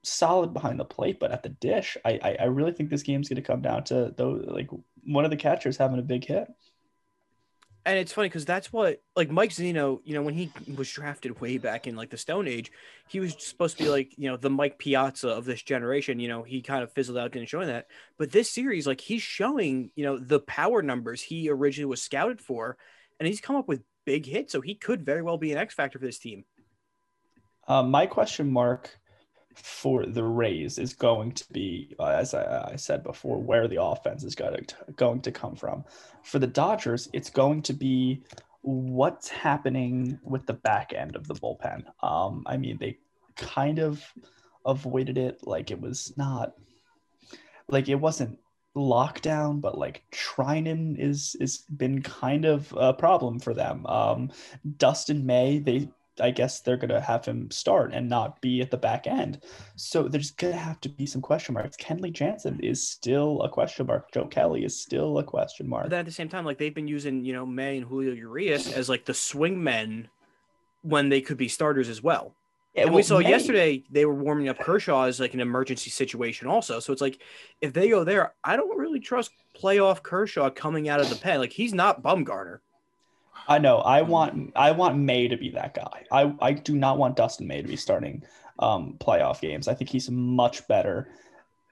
solid 0.04 0.54
behind 0.54 0.78
the 0.78 0.84
plate, 0.84 1.18
but 1.18 1.32
at 1.32 1.42
the 1.42 1.48
dish, 1.48 1.96
I, 2.04 2.20
I, 2.22 2.36
I 2.40 2.44
really 2.44 2.72
think 2.72 2.88
this 2.88 3.02
game's 3.02 3.28
going 3.28 3.36
to 3.36 3.42
come 3.42 3.62
down 3.62 3.84
to 3.84 4.14
those 4.16 4.44
like 4.46 4.68
one 5.04 5.24
of 5.24 5.30
the 5.30 5.36
catchers 5.36 5.76
having 5.76 5.98
a 5.98 6.02
big 6.02 6.24
hit 6.24 6.46
and 7.88 7.98
it's 7.98 8.12
funny 8.12 8.28
because 8.28 8.44
that's 8.44 8.70
what 8.70 9.00
like 9.16 9.30
Mike 9.30 9.48
Zunino, 9.48 10.00
you 10.04 10.12
know, 10.12 10.20
when 10.20 10.34
he 10.34 10.52
was 10.76 10.90
drafted 10.90 11.40
way 11.40 11.56
back 11.56 11.86
in 11.86 11.96
like 11.96 12.10
the 12.10 12.18
Stone 12.18 12.46
Age, 12.46 12.70
he 13.08 13.18
was 13.18 13.34
supposed 13.38 13.78
to 13.78 13.84
be 13.84 13.88
like 13.88 14.12
you 14.18 14.30
know 14.30 14.36
the 14.36 14.50
Mike 14.50 14.78
Piazza 14.78 15.30
of 15.30 15.46
this 15.46 15.62
generation. 15.62 16.20
You 16.20 16.28
know, 16.28 16.42
he 16.42 16.60
kind 16.60 16.82
of 16.82 16.92
fizzled 16.92 17.16
out, 17.16 17.32
didn't 17.32 17.48
show 17.48 17.64
that. 17.64 17.86
But 18.18 18.30
this 18.30 18.50
series, 18.50 18.86
like 18.86 19.00
he's 19.00 19.22
showing, 19.22 19.90
you 19.96 20.04
know, 20.04 20.18
the 20.18 20.40
power 20.40 20.82
numbers 20.82 21.22
he 21.22 21.48
originally 21.48 21.88
was 21.88 22.02
scouted 22.02 22.42
for, 22.42 22.76
and 23.18 23.26
he's 23.26 23.40
come 23.40 23.56
up 23.56 23.68
with 23.68 23.82
big 24.04 24.26
hits, 24.26 24.52
so 24.52 24.60
he 24.60 24.74
could 24.74 25.02
very 25.06 25.22
well 25.22 25.38
be 25.38 25.52
an 25.52 25.58
X 25.58 25.74
factor 25.74 25.98
for 25.98 26.04
this 26.04 26.18
team. 26.18 26.44
Uh, 27.66 27.82
my 27.82 28.04
question 28.04 28.52
mark 28.52 28.98
for 29.62 30.06
the 30.06 30.24
Rays 30.24 30.78
is 30.78 30.94
going 30.94 31.32
to 31.32 31.52
be, 31.52 31.94
uh, 31.98 32.06
as 32.06 32.34
I, 32.34 32.76
said 32.76 33.02
before, 33.02 33.38
where 33.38 33.68
the 33.68 33.82
offense 33.82 34.24
is 34.24 34.34
going 34.34 34.64
to, 34.64 34.74
going 34.96 35.20
to 35.22 35.32
come 35.32 35.56
from. 35.56 35.84
For 36.22 36.38
the 36.38 36.46
Dodgers, 36.46 37.08
it's 37.12 37.30
going 37.30 37.62
to 37.62 37.72
be 37.72 38.22
what's 38.62 39.28
happening 39.28 40.18
with 40.22 40.46
the 40.46 40.54
back 40.54 40.92
end 40.94 41.16
of 41.16 41.26
the 41.26 41.34
bullpen. 41.34 41.84
Um, 42.02 42.44
I 42.46 42.56
mean, 42.56 42.78
they 42.78 42.98
kind 43.36 43.78
of 43.78 44.02
avoided 44.64 45.18
it 45.18 45.46
like 45.46 45.70
it 45.70 45.80
was 45.80 46.12
not 46.16 46.54
like 47.68 47.88
it 47.88 47.94
wasn't 47.96 48.38
lockdown, 48.76 49.60
but 49.60 49.78
like 49.78 50.04
Treinen 50.12 50.98
is 50.98 51.36
is 51.40 51.64
been 51.76 52.02
kind 52.02 52.44
of 52.44 52.72
a 52.76 52.92
problem 52.92 53.38
for 53.38 53.54
them. 53.54 53.86
Um, 53.86 54.30
Dustin 54.76 55.26
May, 55.26 55.58
they 55.58 55.88
I 56.20 56.30
guess 56.30 56.60
they're 56.60 56.76
gonna 56.76 57.00
have 57.00 57.24
him 57.24 57.50
start 57.50 57.92
and 57.92 58.08
not 58.08 58.40
be 58.40 58.60
at 58.60 58.70
the 58.70 58.76
back 58.76 59.06
end. 59.06 59.42
So 59.76 60.08
there's 60.08 60.30
gonna 60.30 60.56
have 60.56 60.80
to 60.82 60.88
be 60.88 61.06
some 61.06 61.22
question 61.22 61.54
marks. 61.54 61.76
Kenley 61.76 62.12
Jansen 62.12 62.60
is 62.60 62.86
still 62.86 63.42
a 63.42 63.48
question 63.48 63.86
mark. 63.86 64.12
Joe 64.12 64.26
Kelly 64.26 64.64
is 64.64 64.80
still 64.80 65.18
a 65.18 65.24
question 65.24 65.68
mark. 65.68 65.84
But 65.84 65.90
then 65.90 66.00
at 66.00 66.06
the 66.06 66.12
same 66.12 66.28
time, 66.28 66.44
like 66.44 66.58
they've 66.58 66.74
been 66.74 66.88
using, 66.88 67.24
you 67.24 67.32
know, 67.32 67.46
May 67.46 67.78
and 67.78 67.86
Julio 67.86 68.12
Urias 68.12 68.72
as 68.72 68.88
like 68.88 69.04
the 69.04 69.14
swing 69.14 69.62
men 69.62 70.08
when 70.82 71.08
they 71.08 71.20
could 71.20 71.36
be 71.36 71.48
starters 71.48 71.88
as 71.88 72.02
well. 72.02 72.34
Yeah, 72.74 72.82
and 72.82 72.90
well, 72.90 72.96
we 72.96 73.02
saw 73.02 73.18
May- 73.18 73.30
yesterday 73.30 73.84
they 73.90 74.04
were 74.04 74.14
warming 74.14 74.48
up 74.48 74.58
Kershaw 74.58 75.04
as 75.04 75.18
like 75.18 75.34
an 75.34 75.40
emergency 75.40 75.90
situation 75.90 76.48
also. 76.48 76.80
So 76.80 76.92
it's 76.92 77.02
like 77.02 77.20
if 77.60 77.72
they 77.72 77.88
go 77.88 78.04
there, 78.04 78.34
I 78.44 78.56
don't 78.56 78.78
really 78.78 79.00
trust 79.00 79.32
playoff 79.60 80.02
Kershaw 80.02 80.50
coming 80.50 80.88
out 80.88 81.00
of 81.00 81.08
the 81.08 81.16
pen. 81.16 81.40
Like 81.40 81.52
he's 81.52 81.74
not 81.74 82.02
Bumgarner. 82.02 82.60
I 83.48 83.58
know. 83.58 83.78
I 83.78 84.02
want 84.02 84.52
I 84.54 84.70
want 84.72 84.98
May 84.98 85.26
to 85.28 85.36
be 85.36 85.50
that 85.50 85.74
guy. 85.74 86.04
I, 86.12 86.34
I 86.40 86.52
do 86.52 86.76
not 86.76 86.98
want 86.98 87.16
Dustin 87.16 87.46
May 87.46 87.62
to 87.62 87.68
be 87.68 87.76
starting 87.76 88.22
um, 88.58 88.96
playoff 89.00 89.40
games. 89.40 89.68
I 89.68 89.74
think 89.74 89.88
he's 89.90 90.10
much 90.10 90.68
better 90.68 91.08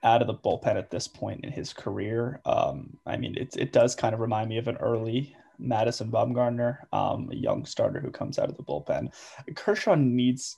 out 0.03 0.21
of 0.21 0.27
the 0.27 0.33
bullpen 0.33 0.75
at 0.75 0.89
this 0.89 1.07
point 1.07 1.45
in 1.45 1.51
his 1.51 1.73
career. 1.73 2.41
Um, 2.45 2.97
I 3.05 3.15
mean, 3.17 3.37
it 3.37 3.55
it 3.55 3.71
does 3.71 3.93
kind 3.93 4.15
of 4.15 4.19
remind 4.19 4.49
me 4.49 4.57
of 4.57 4.67
an 4.67 4.77
early 4.77 5.35
Madison 5.59 6.11
Bumgarner, 6.11 6.79
um, 6.91 7.29
a 7.31 7.35
young 7.35 7.65
starter 7.65 7.99
who 7.99 8.11
comes 8.11 8.39
out 8.39 8.49
of 8.49 8.57
the 8.57 8.63
bullpen. 8.63 9.13
Kershaw 9.55 9.95
needs 9.95 10.57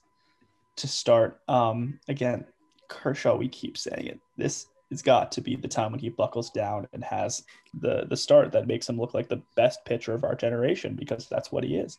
to 0.78 0.88
start. 0.88 1.42
Um, 1.50 2.00
again, 2.08 2.46
Kershaw. 2.88 3.36
We 3.36 3.50
keep 3.50 3.78
saying 3.78 4.08
it. 4.08 4.20
This 4.38 4.68
has 4.90 5.02
got 5.02 5.32
to 5.34 5.42
be 5.42 5.56
the 5.56 5.68
time 5.68 5.92
when 5.92 6.00
he 6.00 6.10
buckles 6.10 6.50
down 6.50 6.88
and 6.94 7.04
has 7.04 7.44
the 7.80 8.06
the 8.10 8.18
start 8.18 8.52
that 8.52 8.68
makes 8.68 8.90
him 8.90 8.98
look 8.98 9.14
like 9.14 9.28
the 9.28 9.42
best 9.56 9.84
pitcher 9.86 10.14
of 10.14 10.24
our 10.24 10.36
generation 10.36 10.96
because 10.96 11.28
that's 11.28 11.52
what 11.52 11.64
he 11.64 11.76
is. 11.76 11.98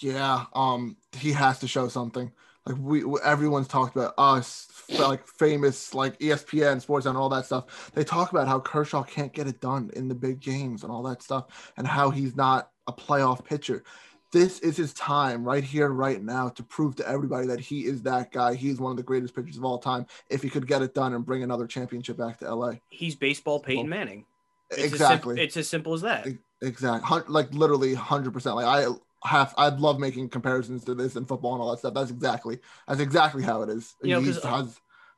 Yeah, 0.00 0.44
um, 0.54 0.96
he 1.16 1.32
has 1.32 1.58
to 1.60 1.68
show 1.68 1.88
something. 1.88 2.30
Like 2.64 2.76
we, 2.80 3.04
everyone's 3.24 3.68
talked 3.68 3.96
about 3.96 4.14
us, 4.18 4.68
like 4.98 5.26
famous, 5.26 5.94
like 5.94 6.18
ESPN, 6.18 6.80
Sports 6.80 7.06
and 7.06 7.16
all 7.16 7.28
that 7.28 7.46
stuff. 7.46 7.92
They 7.94 8.02
talk 8.02 8.32
about 8.32 8.48
how 8.48 8.58
Kershaw 8.58 9.04
can't 9.04 9.32
get 9.32 9.46
it 9.46 9.60
done 9.60 9.90
in 9.94 10.08
the 10.08 10.14
big 10.14 10.40
games 10.40 10.82
and 10.82 10.90
all 10.90 11.02
that 11.04 11.22
stuff, 11.22 11.72
and 11.76 11.86
how 11.86 12.10
he's 12.10 12.36
not 12.36 12.70
a 12.88 12.92
playoff 12.92 13.44
pitcher. 13.44 13.84
This 14.32 14.58
is 14.58 14.76
his 14.76 14.92
time 14.92 15.44
right 15.44 15.62
here, 15.64 15.88
right 15.88 16.22
now, 16.22 16.48
to 16.50 16.62
prove 16.62 16.96
to 16.96 17.08
everybody 17.08 17.46
that 17.46 17.60
he 17.60 17.86
is 17.86 18.02
that 18.02 18.32
guy. 18.32 18.54
He's 18.54 18.80
one 18.80 18.90
of 18.90 18.96
the 18.96 19.02
greatest 19.02 19.34
pitchers 19.34 19.56
of 19.56 19.64
all 19.64 19.78
time. 19.78 20.06
If 20.28 20.42
he 20.42 20.50
could 20.50 20.66
get 20.66 20.82
it 20.82 20.94
done 20.94 21.14
and 21.14 21.24
bring 21.24 21.42
another 21.42 21.66
championship 21.66 22.16
back 22.16 22.38
to 22.38 22.54
LA, 22.54 22.74
He's 22.88 23.14
baseball 23.14 23.60
Peyton 23.60 23.88
Manning. 23.88 24.24
It's 24.70 24.80
As 24.80 24.84
exactly, 24.92 25.36
sim- 25.36 25.44
it's 25.44 25.56
as 25.56 25.68
simple 25.68 25.94
as 25.94 26.00
that. 26.02 26.26
exactly, 26.60 27.20
like 27.28 27.52
literally 27.54 27.94
hundred 27.94 28.32
percent. 28.32 28.56
Like 28.56 28.66
I 28.66 28.86
have, 29.28 29.54
I'd 29.56 29.78
love 29.78 30.00
making 30.00 30.28
comparisons 30.30 30.84
to 30.84 30.94
this 30.94 31.14
and 31.14 31.26
football 31.26 31.52
and 31.54 31.62
all 31.62 31.70
that 31.70 31.78
stuff. 31.78 31.94
That's 31.94 32.10
exactly, 32.10 32.58
that's 32.88 33.00
exactly 33.00 33.44
how 33.44 33.62
it 33.62 33.68
is. 33.70 33.94
You 34.02 34.14
know, 34.14 34.20
He's- 34.20 34.36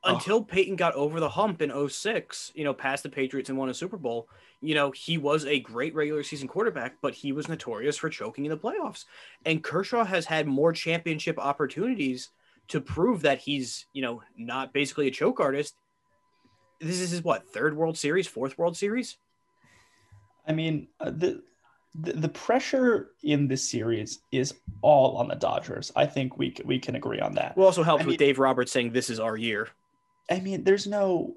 Until 0.03 0.43
Peyton 0.43 0.77
got 0.77 0.95
over 0.95 1.19
the 1.19 1.29
hump 1.29 1.61
in 1.61 1.89
06, 1.89 2.53
you 2.55 2.63
know, 2.63 2.73
past 2.73 3.03
the 3.03 3.09
Patriots 3.09 3.49
and 3.49 3.57
won 3.57 3.69
a 3.69 3.73
Super 3.73 3.97
Bowl, 3.97 4.29
you 4.61 4.73
know, 4.73 4.91
he 4.91 5.17
was 5.17 5.45
a 5.45 5.59
great 5.59 5.93
regular 5.93 6.23
season 6.23 6.47
quarterback, 6.47 6.95
but 7.01 7.13
he 7.13 7.31
was 7.33 7.49
notorious 7.49 7.97
for 7.97 8.09
choking 8.09 8.45
in 8.45 8.49
the 8.49 8.57
playoffs. 8.57 9.05
And 9.45 9.63
Kershaw 9.63 10.05
has 10.05 10.25
had 10.25 10.47
more 10.47 10.71
championship 10.71 11.37
opportunities 11.37 12.29
to 12.69 12.79
prove 12.79 13.21
that 13.23 13.39
he's, 13.39 13.87
you 13.93 14.01
know, 14.01 14.21
not 14.37 14.73
basically 14.73 15.07
a 15.07 15.11
choke 15.11 15.39
artist. 15.39 15.75
This 16.79 17.01
is 17.01 17.11
his 17.11 17.23
what, 17.23 17.45
third 17.51 17.75
World 17.75 17.97
Series, 17.97 18.27
fourth 18.27 18.57
World 18.57 18.77
Series? 18.77 19.17
I 20.47 20.53
mean, 20.53 20.87
uh, 20.99 21.11
the, 21.11 21.43
the 21.95 22.13
the 22.13 22.29
pressure 22.29 23.11
in 23.23 23.47
this 23.47 23.67
series 23.67 24.19
is 24.31 24.53
all 24.81 25.17
on 25.17 25.27
the 25.27 25.35
Dodgers. 25.35 25.91
I 25.95 26.05
think 26.05 26.37
we 26.37 26.55
we 26.63 26.79
can 26.79 26.95
agree 26.95 27.19
on 27.19 27.33
that. 27.35 27.57
Well, 27.57 27.65
also 27.65 27.83
helped 27.83 28.03
I 28.03 28.05
with 28.05 28.11
mean- 28.13 28.19
Dave 28.19 28.39
Roberts 28.39 28.71
saying 28.71 28.93
this 28.93 29.09
is 29.09 29.19
our 29.19 29.35
year. 29.35 29.67
I 30.29 30.39
mean, 30.39 30.63
there's 30.63 30.87
no 30.87 31.35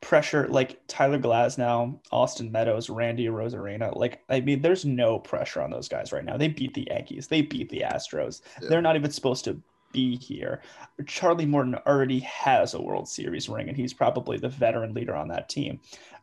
pressure 0.00 0.48
like 0.48 0.80
Tyler 0.88 1.18
Glasnow, 1.18 1.98
Austin 2.10 2.50
Meadows, 2.52 2.90
Randy 2.90 3.26
Rosarena. 3.26 3.96
Like, 3.96 4.22
I 4.28 4.40
mean, 4.40 4.60
there's 4.60 4.84
no 4.84 5.18
pressure 5.18 5.62
on 5.62 5.70
those 5.70 5.88
guys 5.88 6.12
right 6.12 6.24
now. 6.24 6.36
They 6.36 6.48
beat 6.48 6.74
the 6.74 6.86
Yankees. 6.90 7.28
They 7.28 7.42
beat 7.42 7.70
the 7.70 7.84
Astros. 7.86 8.42
Yeah. 8.60 8.68
They're 8.68 8.82
not 8.82 8.96
even 8.96 9.10
supposed 9.10 9.44
to 9.44 9.60
be 9.92 10.16
here. 10.16 10.62
Charlie 11.06 11.46
Morton 11.46 11.76
already 11.86 12.20
has 12.20 12.74
a 12.74 12.82
World 12.82 13.08
Series 13.08 13.48
ring, 13.48 13.68
and 13.68 13.76
he's 13.76 13.94
probably 13.94 14.38
the 14.38 14.48
veteran 14.48 14.92
leader 14.94 15.14
on 15.14 15.28
that 15.28 15.48
team. 15.48 15.80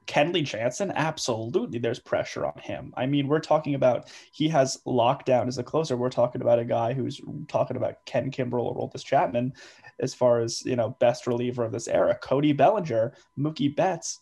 Kenley 0.08 0.44
Jansen, 0.44 0.92
absolutely, 0.96 1.78
there's 1.78 2.00
pressure 2.00 2.44
on 2.44 2.58
him. 2.60 2.92
I 2.98 3.06
mean, 3.06 3.28
we're 3.28 3.40
talking 3.40 3.76
about 3.76 4.10
he 4.32 4.50
has 4.50 4.82
lockdown 4.88 5.48
as 5.48 5.60
a 5.60 5.64
closer. 5.64 5.96
We're 5.96 6.10
talking 6.10 6.42
about 6.42 6.58
a 6.58 6.66
guy 6.66 6.94
who's 6.94 7.22
talking 7.48 7.78
about 7.78 8.04
Ken 8.06 8.32
Kimbrel 8.32 8.64
or 8.64 8.76
Roldis 8.76 9.06
Chapman 9.06 9.54
as 10.00 10.14
far 10.14 10.40
as 10.40 10.66
you 10.66 10.76
know 10.76 10.96
best 11.00 11.28
reliever 11.28 11.64
of 11.64 11.72
this 11.72 11.88
era. 11.88 12.18
Cody 12.22 12.54
Bellinger, 12.54 13.14
Mookie 13.38 13.76
Betts, 13.76 14.20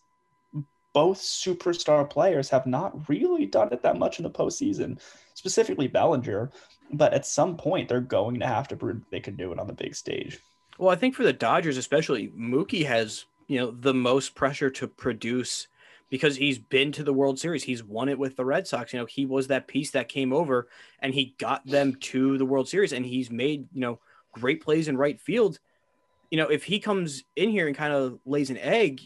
both 0.92 1.18
superstar 1.18 2.08
players 2.08 2.48
have 2.48 2.66
not 2.66 3.08
really 3.08 3.46
done 3.46 3.68
it 3.72 3.82
that 3.82 3.98
much 3.98 4.18
in 4.18 4.22
the 4.22 4.30
postseason. 4.30 4.98
Specifically 5.34 5.86
Bellinger, 5.86 6.50
but 6.92 7.14
at 7.14 7.26
some 7.26 7.56
point 7.56 7.88
they're 7.88 8.00
going 8.00 8.40
to 8.40 8.46
have 8.46 8.68
to 8.68 8.76
prove 8.76 9.02
they 9.10 9.20
can 9.20 9.36
do 9.36 9.52
it 9.52 9.58
on 9.58 9.66
the 9.66 9.72
big 9.72 9.94
stage. 9.94 10.38
Well, 10.78 10.90
I 10.90 10.96
think 10.96 11.14
for 11.14 11.24
the 11.24 11.32
Dodgers, 11.32 11.76
especially, 11.76 12.28
Mookie 12.28 12.86
has 12.86 13.24
you 13.46 13.58
know 13.60 13.70
the 13.70 13.94
most 13.94 14.34
pressure 14.34 14.70
to 14.70 14.86
produce 14.86 15.68
because 16.10 16.36
he's 16.36 16.58
been 16.58 16.92
to 16.92 17.04
the 17.04 17.12
World 17.12 17.38
Series. 17.38 17.64
He's 17.64 17.84
won 17.84 18.08
it 18.08 18.18
with 18.18 18.36
the 18.36 18.44
Red 18.44 18.66
Sox. 18.66 18.92
You 18.92 19.00
know, 19.00 19.06
he 19.06 19.26
was 19.26 19.48
that 19.48 19.68
piece 19.68 19.90
that 19.90 20.08
came 20.08 20.32
over 20.32 20.68
and 21.00 21.12
he 21.12 21.34
got 21.38 21.66
them 21.66 21.94
to 21.96 22.38
the 22.38 22.46
World 22.46 22.68
Series, 22.68 22.92
and 22.92 23.04
he's 23.04 23.30
made 23.30 23.68
you 23.72 23.80
know 23.80 23.98
great 24.32 24.62
plays 24.62 24.88
in 24.88 24.96
right 24.96 25.20
field. 25.20 25.58
You 26.30 26.38
know, 26.38 26.48
if 26.48 26.64
he 26.64 26.78
comes 26.78 27.24
in 27.36 27.50
here 27.50 27.66
and 27.66 27.76
kind 27.76 27.92
of 27.92 28.18
lays 28.24 28.50
an 28.50 28.58
egg, 28.58 29.00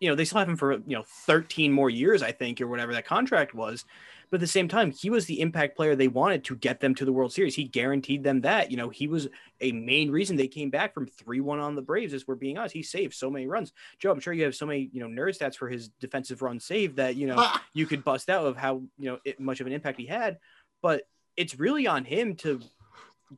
you 0.00 0.08
know, 0.08 0.14
they 0.14 0.24
still 0.24 0.38
have 0.38 0.48
him 0.48 0.56
for 0.56 0.72
you 0.72 0.96
know 0.96 1.04
13 1.26 1.72
more 1.72 1.90
years, 1.90 2.22
I 2.22 2.32
think, 2.32 2.60
or 2.60 2.66
whatever 2.66 2.92
that 2.94 3.04
contract 3.04 3.54
was. 3.54 3.84
But 4.30 4.36
at 4.36 4.40
the 4.40 4.46
same 4.46 4.68
time, 4.68 4.92
he 4.92 5.10
was 5.10 5.26
the 5.26 5.40
impact 5.40 5.76
player 5.76 5.96
they 5.96 6.08
wanted 6.08 6.44
to 6.44 6.56
get 6.56 6.78
them 6.78 6.94
to 6.94 7.04
the 7.04 7.12
World 7.12 7.32
Series. 7.32 7.56
He 7.56 7.64
guaranteed 7.64 8.22
them 8.22 8.42
that. 8.42 8.70
You 8.70 8.76
know, 8.76 8.88
he 8.88 9.08
was 9.08 9.28
a 9.60 9.72
main 9.72 10.10
reason 10.10 10.36
they 10.36 10.46
came 10.46 10.70
back 10.70 10.94
from 10.94 11.08
3-1 11.08 11.60
on 11.60 11.74
the 11.74 11.82
Braves, 11.82 12.14
as 12.14 12.28
we're 12.28 12.36
being 12.36 12.56
honest. 12.56 12.72
He 12.72 12.84
saved 12.84 13.14
so 13.14 13.28
many 13.28 13.48
runs. 13.48 13.72
Joe, 13.98 14.12
I'm 14.12 14.20
sure 14.20 14.32
you 14.32 14.44
have 14.44 14.54
so 14.54 14.66
many, 14.66 14.88
you 14.92 15.00
know, 15.00 15.08
nerd 15.08 15.36
stats 15.36 15.56
for 15.56 15.68
his 15.68 15.88
defensive 16.00 16.42
run 16.42 16.60
save 16.60 16.96
that, 16.96 17.16
you 17.16 17.26
know, 17.26 17.44
you 17.74 17.86
could 17.86 18.04
bust 18.04 18.30
out 18.30 18.46
of 18.46 18.56
how, 18.56 18.82
you 18.98 19.10
know, 19.10 19.18
it, 19.24 19.40
much 19.40 19.60
of 19.60 19.66
an 19.66 19.72
impact 19.72 19.98
he 19.98 20.06
had. 20.06 20.38
But 20.80 21.02
it's 21.36 21.58
really 21.58 21.88
on 21.88 22.04
him 22.04 22.36
to 22.36 22.60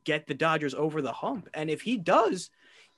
get 0.03 0.27
the 0.27 0.35
Dodgers 0.35 0.75
over 0.75 1.01
the 1.01 1.11
hump. 1.11 1.49
And 1.55 1.71
if 1.71 1.81
he 1.81 1.97
does, 1.97 2.51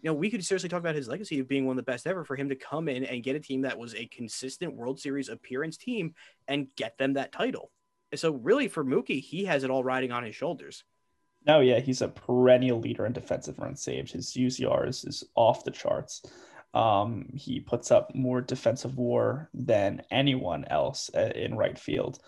you 0.05 0.11
know, 0.11 0.15
we 0.15 0.29
could 0.29 0.45
seriously 0.45 0.69
talk 0.69 0.81
about 0.81 0.93
his 0.93 1.07
legacy 1.07 1.39
of 1.39 1.47
being 1.47 1.65
one 1.65 1.79
of 1.79 1.83
the 1.83 1.91
best 1.91 2.05
ever 2.05 2.23
for 2.23 2.35
him 2.35 2.49
to 2.49 2.55
come 2.55 2.87
in 2.87 3.05
and 3.05 3.23
get 3.23 3.35
a 3.35 3.39
team 3.39 3.61
that 3.61 3.79
was 3.79 3.95
a 3.95 4.05
consistent 4.05 4.75
World 4.75 4.99
Series 4.99 5.29
appearance 5.29 5.77
team 5.77 6.13
and 6.47 6.67
get 6.75 6.95
them 6.99 7.13
that 7.13 7.31
title. 7.31 7.71
And 8.11 8.19
so, 8.19 8.33
really, 8.33 8.67
for 8.67 8.85
Mookie, 8.85 9.19
he 9.19 9.45
has 9.45 9.63
it 9.63 9.71
all 9.71 9.83
riding 9.83 10.11
on 10.11 10.23
his 10.23 10.35
shoulders. 10.35 10.83
No, 11.47 11.59
yeah, 11.59 11.79
he's 11.79 12.03
a 12.03 12.07
perennial 12.07 12.79
leader 12.79 13.07
in 13.07 13.13
defensive 13.13 13.57
runs 13.57 13.81
saved. 13.81 14.11
His 14.11 14.33
UZR 14.33 14.87
is, 14.87 15.05
is 15.05 15.23
off 15.33 15.63
the 15.63 15.71
charts. 15.71 16.21
Um, 16.75 17.31
he 17.33 17.59
puts 17.59 17.89
up 17.89 18.13
more 18.13 18.41
defensive 18.41 18.99
WAR 18.99 19.49
than 19.55 20.03
anyone 20.11 20.65
else 20.65 21.09
uh, 21.15 21.31
in 21.33 21.57
right 21.57 21.79
field. 21.79 22.19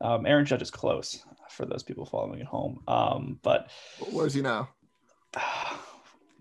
Um, 0.00 0.24
Aaron 0.24 0.46
Judge 0.46 0.62
is 0.62 0.70
close 0.70 1.24
for 1.50 1.66
those 1.66 1.82
people 1.82 2.06
following 2.06 2.40
at 2.40 2.46
home. 2.46 2.78
Um, 2.86 3.40
but 3.42 3.72
Where's 4.12 4.34
he 4.34 4.40
now? 4.40 4.68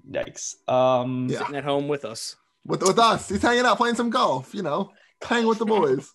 yikes. 0.10 0.56
Um, 0.70 1.28
Yeah. 1.30 1.40
Sitting 1.40 1.56
at 1.56 1.64
home 1.64 1.88
with 1.88 2.06
us. 2.06 2.36
With, 2.66 2.82
with 2.82 3.00
us. 3.00 3.30
He's 3.30 3.42
hanging 3.42 3.66
out 3.66 3.78
playing 3.78 3.96
some 3.96 4.10
golf, 4.10 4.54
you 4.56 4.62
know, 4.62 4.92
playing 5.22 5.48
with 5.48 5.60
the 5.60 5.66
boys. 5.66 6.12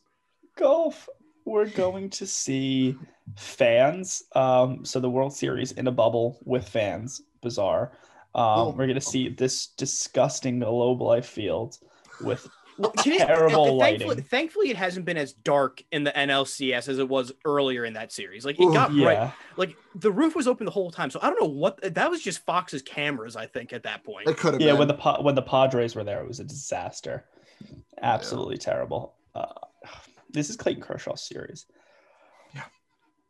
golf. 0.56 1.08
We're 1.44 1.66
going 1.68 2.10
to 2.10 2.26
see 2.26 2.96
fans. 3.36 4.22
Um, 4.34 4.84
so 4.84 5.00
the 5.00 5.08
World 5.10 5.34
Series 5.34 5.72
in 5.72 5.86
a 5.86 5.92
bubble 5.92 6.38
with 6.44 6.68
fans. 6.68 7.22
Bizarre. 7.42 7.92
Um, 8.34 8.44
Oh. 8.44 8.70
We're 8.76 8.86
going 8.86 8.94
to 8.94 9.00
see 9.00 9.28
this 9.30 9.68
disgusting 9.68 10.58
Globe 10.60 11.00
Life 11.00 11.26
field 11.26 11.78
with 12.20 12.46
Well, 12.78 12.92
can 12.96 13.18
Terrible 13.18 13.78
thankfully, 13.80 14.08
lighting. 14.08 14.22
thankfully, 14.24 14.70
it 14.70 14.76
hasn't 14.76 15.04
been 15.04 15.16
as 15.16 15.32
dark 15.32 15.82
in 15.90 16.04
the 16.04 16.12
NLCS 16.12 16.88
as 16.88 16.98
it 16.98 17.08
was 17.08 17.32
earlier 17.44 17.84
in 17.84 17.94
that 17.94 18.12
series. 18.12 18.44
Like 18.44 18.58
it 18.60 18.64
Ooh, 18.64 18.72
got 18.72 18.94
yeah. 18.94 19.04
bright, 19.04 19.32
like 19.56 19.76
the 19.96 20.12
roof 20.12 20.36
was 20.36 20.46
open 20.46 20.64
the 20.64 20.70
whole 20.70 20.90
time. 20.90 21.10
So 21.10 21.18
I 21.20 21.28
don't 21.28 21.40
know 21.40 21.48
what 21.48 21.80
that 21.94 22.10
was. 22.10 22.22
Just 22.22 22.46
Fox's 22.46 22.82
cameras, 22.82 23.34
I 23.36 23.46
think, 23.46 23.72
at 23.72 23.82
that 23.82 24.04
point. 24.04 24.28
It 24.28 24.36
could 24.36 24.54
have 24.54 24.60
Yeah, 24.62 24.72
been. 24.72 24.78
when 24.78 24.88
the 24.88 25.18
when 25.22 25.34
the 25.34 25.42
Padres 25.42 25.94
were 25.96 26.04
there, 26.04 26.20
it 26.22 26.28
was 26.28 26.40
a 26.40 26.44
disaster. 26.44 27.24
Absolutely 28.00 28.58
terrible. 28.58 29.14
Uh, 29.34 29.46
this 30.30 30.48
is 30.48 30.56
Clayton 30.56 30.82
Kershaw's 30.82 31.22
series. 31.22 31.66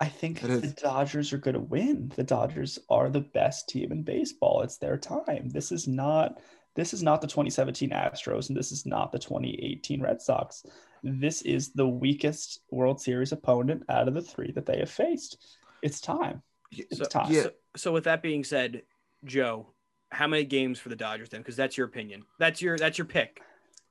Yeah. 0.00 0.06
I 0.06 0.10
think 0.10 0.42
It 0.44 0.48
the 0.48 0.54
is. 0.66 0.72
Dodgers 0.74 1.32
are 1.32 1.38
going 1.38 1.54
to 1.54 1.60
win. 1.60 2.12
The 2.16 2.24
Dodgers 2.24 2.78
are 2.88 3.10
the 3.10 3.20
best 3.20 3.68
team 3.68 3.92
in 3.92 4.02
baseball. 4.02 4.62
It's 4.62 4.78
their 4.78 4.96
time. 4.96 5.48
This 5.50 5.72
is 5.72 5.86
not 5.88 6.40
This 6.74 6.94
is 6.94 7.02
not 7.02 7.20
the 7.20 7.26
2017 7.26 7.90
Astros, 7.90 8.48
and 8.48 8.56
this 8.56 8.70
is 8.70 8.86
not 8.86 9.10
the 9.10 9.18
2018 9.18 10.00
Red 10.00 10.22
Sox. 10.22 10.64
This 11.02 11.42
is 11.42 11.72
the 11.72 11.88
weakest 11.88 12.60
World 12.70 13.00
Series 13.00 13.32
opponent 13.32 13.82
out 13.88 14.06
of 14.08 14.14
the 14.14 14.22
three 14.22 14.52
that 14.52 14.66
they 14.66 14.78
have 14.78 14.90
faced. 14.90 15.38
It's 15.82 16.00
time. 16.00 16.42
It's 16.70 16.98
So, 16.98 17.04
time. 17.04 17.32
yeah. 17.32 17.42
so, 17.42 17.50
so 17.76 17.92
with 17.92 18.04
that 18.04 18.22
being 18.22 18.44
said, 18.44 18.82
Joe, 19.24 19.74
how 20.10 20.26
many 20.28 20.44
games 20.44 20.78
for 20.78 20.88
the 20.90 20.96
Dodgers 20.96 21.28
then? 21.30 21.40
Because 21.40 21.56
that's 21.56 21.76
your 21.76 21.86
opinion. 21.88 22.22
That's 22.38 22.62
your 22.62 22.76
that's 22.78 22.98
your 22.98 23.06
pick. 23.06 23.40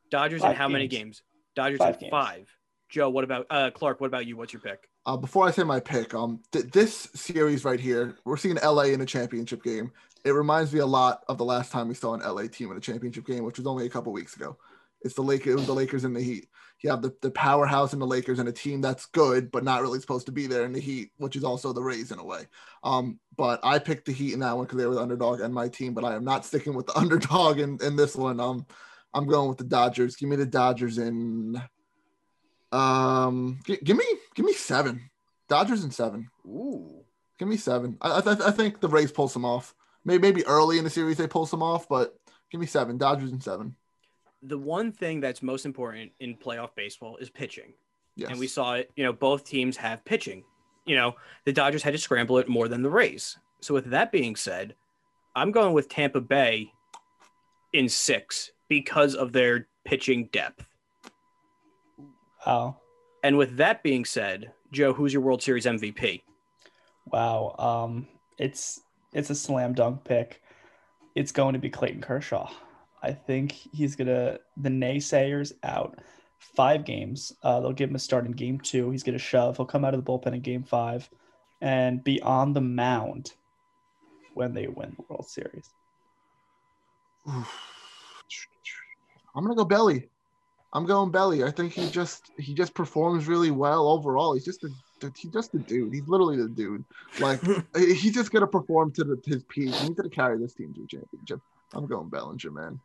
Dodgers 0.09 0.41
and 0.43 0.51
Five 0.51 0.57
how 0.57 0.67
many 0.69 0.87
games. 0.87 1.01
games? 1.03 1.21
Dodgers 1.55 1.79
Five 1.79 1.95
in 1.95 1.99
games. 2.01 2.11
five. 2.11 2.47
Joe, 2.89 3.09
what 3.09 3.23
about 3.25 3.47
uh 3.49 3.71
Clarke? 3.71 3.99
What 3.99 4.07
about 4.07 4.25
you? 4.25 4.37
What's 4.37 4.53
your 4.53 4.61
pick? 4.61 4.87
Uh, 5.07 5.15
before 5.15 5.47
I 5.47 5.51
say 5.51 5.63
my 5.63 5.79
pick, 5.79 6.13
um, 6.13 6.41
th- 6.51 6.65
this 6.65 7.07
series 7.15 7.63
right 7.63 7.79
here, 7.79 8.17
we're 8.25 8.35
seeing 8.35 8.57
LA 8.61 8.83
in 8.83 8.99
a 8.99 9.05
championship 9.05 9.63
game. 9.63 9.89
It 10.25 10.31
reminds 10.31 10.73
me 10.73 10.81
a 10.81 10.85
lot 10.85 11.23
of 11.29 11.37
the 11.37 11.45
last 11.45 11.71
time 11.71 11.87
we 11.87 11.93
saw 11.93 12.13
an 12.13 12.19
LA 12.19 12.47
team 12.47 12.71
in 12.71 12.77
a 12.77 12.81
championship 12.81 13.25
game, 13.25 13.45
which 13.45 13.57
was 13.57 13.65
only 13.65 13.85
a 13.85 13.89
couple 13.89 14.11
weeks 14.11 14.35
ago. 14.35 14.57
It's 15.03 15.13
the 15.13 15.21
Lakers, 15.21 15.53
it 15.53 15.55
was 15.55 15.65
the 15.65 15.73
Lakers 15.73 16.03
and 16.03 16.13
the 16.13 16.21
Heat. 16.21 16.49
You 16.81 16.89
have 16.89 17.01
the, 17.01 17.15
the 17.21 17.31
powerhouse 17.31 17.93
in 17.93 17.99
the 17.99 18.05
Lakers 18.05 18.39
and 18.39 18.49
a 18.49 18.51
team 18.51 18.81
that's 18.81 19.05
good, 19.05 19.49
but 19.49 19.63
not 19.63 19.81
really 19.81 20.01
supposed 20.01 20.25
to 20.25 20.33
be 20.33 20.45
there 20.45 20.65
in 20.65 20.73
the 20.73 20.81
Heat, 20.81 21.11
which 21.19 21.37
is 21.37 21.45
also 21.45 21.71
the 21.71 21.81
Rays 21.81 22.11
in 22.11 22.19
a 22.19 22.25
way. 22.25 22.41
Um, 22.83 23.17
but 23.37 23.61
I 23.63 23.79
picked 23.79 24.07
the 24.07 24.11
Heat 24.11 24.33
in 24.33 24.41
that 24.41 24.57
one 24.57 24.65
because 24.65 24.77
they 24.77 24.87
were 24.87 24.95
the 24.95 25.01
underdog 25.01 25.39
and 25.39 25.53
my 25.53 25.69
team, 25.69 25.93
but 25.93 26.03
I 26.03 26.15
am 26.15 26.25
not 26.25 26.45
sticking 26.45 26.73
with 26.73 26.87
the 26.87 26.97
underdog 26.97 27.59
in, 27.59 27.77
in 27.81 27.95
this 27.95 28.17
one. 28.17 28.41
Um, 28.41 28.65
I'm 29.13 29.25
going 29.25 29.47
with 29.47 29.57
the 29.57 29.63
Dodgers. 29.63 30.17
Give 30.17 30.27
me 30.27 30.35
the 30.35 30.45
Dodgers 30.45 30.97
in 30.97 31.61
um 32.73 33.59
gi- 33.65 33.79
give 33.81 33.95
me 33.95 34.05
give 34.37 34.45
me 34.45 34.53
seven. 34.53 35.09
Dodgers 35.49 35.83
in 35.83 35.91
seven. 35.91 36.29
Ooh. 36.45 37.03
Give 37.39 37.47
me 37.47 37.57
seven. 37.57 37.97
I, 37.99 38.19
I, 38.19 38.47
I 38.47 38.51
think 38.51 38.79
the 38.79 38.87
Rays 38.87 39.11
pull 39.11 39.27
some 39.27 39.43
off. 39.43 39.75
Maybe 40.05 40.21
maybe 40.21 40.45
early 40.45 40.77
in 40.77 40.83
the 40.83 40.89
series 40.89 41.17
they 41.17 41.27
pull 41.27 41.45
some 41.45 41.61
off, 41.61 41.89
but 41.89 42.17
give 42.49 42.61
me 42.61 42.67
seven. 42.67 42.97
Dodgers 42.97 43.31
in 43.31 43.41
seven. 43.41 43.75
The 44.43 44.57
one 44.57 44.91
thing 44.91 45.19
that's 45.19 45.41
most 45.41 45.65
important 45.65 46.11
in 46.19 46.35
playoff 46.35 46.69
baseball 46.75 47.17
is 47.17 47.29
pitching. 47.29 47.73
Yes. 48.15 48.29
And 48.29 48.39
we 48.39 48.47
saw 48.47 48.75
it, 48.75 48.91
you 48.95 49.03
know, 49.03 49.11
both 49.11 49.43
teams 49.43 49.75
have 49.77 50.05
pitching. 50.05 50.43
You 50.85 50.95
know, 50.95 51.15
the 51.45 51.51
Dodgers 51.51 51.83
had 51.83 51.93
to 51.93 51.99
scramble 51.99 52.37
it 52.37 52.47
more 52.47 52.67
than 52.67 52.83
the 52.83 52.89
Rays. 52.89 53.37
So 53.61 53.73
with 53.73 53.85
that 53.89 54.11
being 54.11 54.35
said, 54.35 54.75
I'm 55.35 55.51
going 55.51 55.73
with 55.73 55.89
Tampa 55.89 56.21
Bay 56.21 56.71
in 57.73 57.89
6 57.89 58.51
because 58.69 59.15
of 59.15 59.33
their 59.33 59.67
pitching 59.83 60.29
depth. 60.31 60.65
Wow. 62.45 62.77
And 63.23 63.37
with 63.37 63.57
that 63.57 63.83
being 63.83 64.05
said, 64.05 64.51
Joe, 64.71 64.93
who's 64.93 65.13
your 65.13 65.21
World 65.21 65.41
Series 65.41 65.65
MVP? 65.65 66.21
Wow. 67.11 67.55
Um, 67.57 68.07
it's 68.37 68.81
it's 69.13 69.29
a 69.29 69.35
slam 69.35 69.73
dunk 69.73 70.03
pick. 70.03 70.41
It's 71.15 71.31
going 71.31 71.53
to 71.53 71.59
be 71.59 71.69
Clayton 71.69 72.01
Kershaw. 72.01 72.49
I 73.01 73.11
think 73.11 73.51
he's 73.51 73.95
gonna 73.95 74.39
the 74.57 74.69
naysayers 74.69 75.53
out. 75.63 75.99
Five 76.39 76.85
games. 76.85 77.33
Uh, 77.43 77.59
they'll 77.59 77.73
give 77.73 77.89
him 77.89 77.95
a 77.95 77.99
start 77.99 78.25
in 78.25 78.31
game 78.31 78.59
two. 78.59 78.91
He's 78.91 79.03
gonna 79.03 79.17
shove. 79.17 79.57
He'll 79.57 79.65
come 79.65 79.85
out 79.85 79.93
of 79.93 80.03
the 80.03 80.11
bullpen 80.11 80.33
in 80.33 80.41
game 80.41 80.63
five, 80.63 81.09
and 81.61 82.03
be 82.03 82.21
on 82.21 82.53
the 82.53 82.61
mound 82.61 83.33
when 84.33 84.53
they 84.53 84.67
win 84.67 84.95
the 84.97 85.03
World 85.09 85.27
Series. 85.27 85.69
I'm 87.27 87.45
gonna 89.35 89.55
go 89.55 89.65
belly. 89.65 90.09
I'm 90.73 90.85
going 90.85 91.11
belly. 91.11 91.43
I 91.43 91.51
think 91.51 91.73
he 91.73 91.89
just 91.89 92.31
he 92.37 92.53
just 92.53 92.73
performs 92.73 93.27
really 93.27 93.51
well 93.51 93.87
overall. 93.87 94.33
He's 94.33 94.45
just 94.45 94.63
a 94.63 94.69
he's 95.15 95.31
just 95.31 95.53
a 95.53 95.59
dude. 95.59 95.93
He's 95.93 96.07
literally 96.07 96.37
the 96.37 96.49
dude. 96.49 96.83
Like 97.19 97.39
he's 97.75 98.13
just 98.13 98.31
gonna 98.31 98.47
perform 98.47 98.91
to 98.93 99.03
the, 99.03 99.21
his 99.25 99.43
peak. 99.43 99.73
He's 99.73 99.89
gonna 99.91 100.09
carry 100.09 100.37
this 100.37 100.53
team 100.53 100.73
to 100.73 100.83
a 100.83 100.87
championship. 100.87 101.41
I'm 101.73 101.87
going 101.87 102.09
Bellinger, 102.09 102.51
man. 102.51 102.79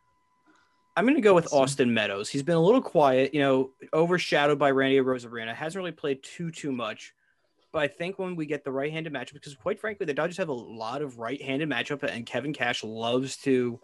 I'm 0.95 1.05
going 1.05 1.15
to 1.15 1.21
go 1.21 1.33
with 1.33 1.51
Austin 1.51 1.93
Meadows. 1.93 2.29
He's 2.29 2.43
been 2.43 2.55
a 2.55 2.61
little 2.61 2.81
quiet, 2.81 3.33
you 3.33 3.39
know, 3.39 3.71
overshadowed 3.93 4.59
by 4.59 4.69
Randy 4.69 4.97
Rosarena. 4.97 5.55
Hasn't 5.55 5.79
really 5.79 5.91
played 5.91 6.21
too 6.21 6.51
too 6.51 6.71
much. 6.71 7.13
But 7.71 7.81
I 7.81 7.87
think 7.87 8.19
when 8.19 8.35
we 8.35 8.45
get 8.45 8.63
the 8.63 8.71
right-handed 8.71 9.11
matchup, 9.11 9.33
because 9.33 9.55
quite 9.55 9.79
frankly, 9.79 10.05
the 10.05 10.13
Dodgers 10.13 10.37
have 10.37 10.49
a 10.49 10.53
lot 10.53 11.01
of 11.01 11.17
right-handed 11.17 11.67
matchup, 11.67 12.03
and 12.03 12.25
Kevin 12.25 12.53
Cash 12.53 12.83
loves 12.83 13.37
to, 13.37 13.79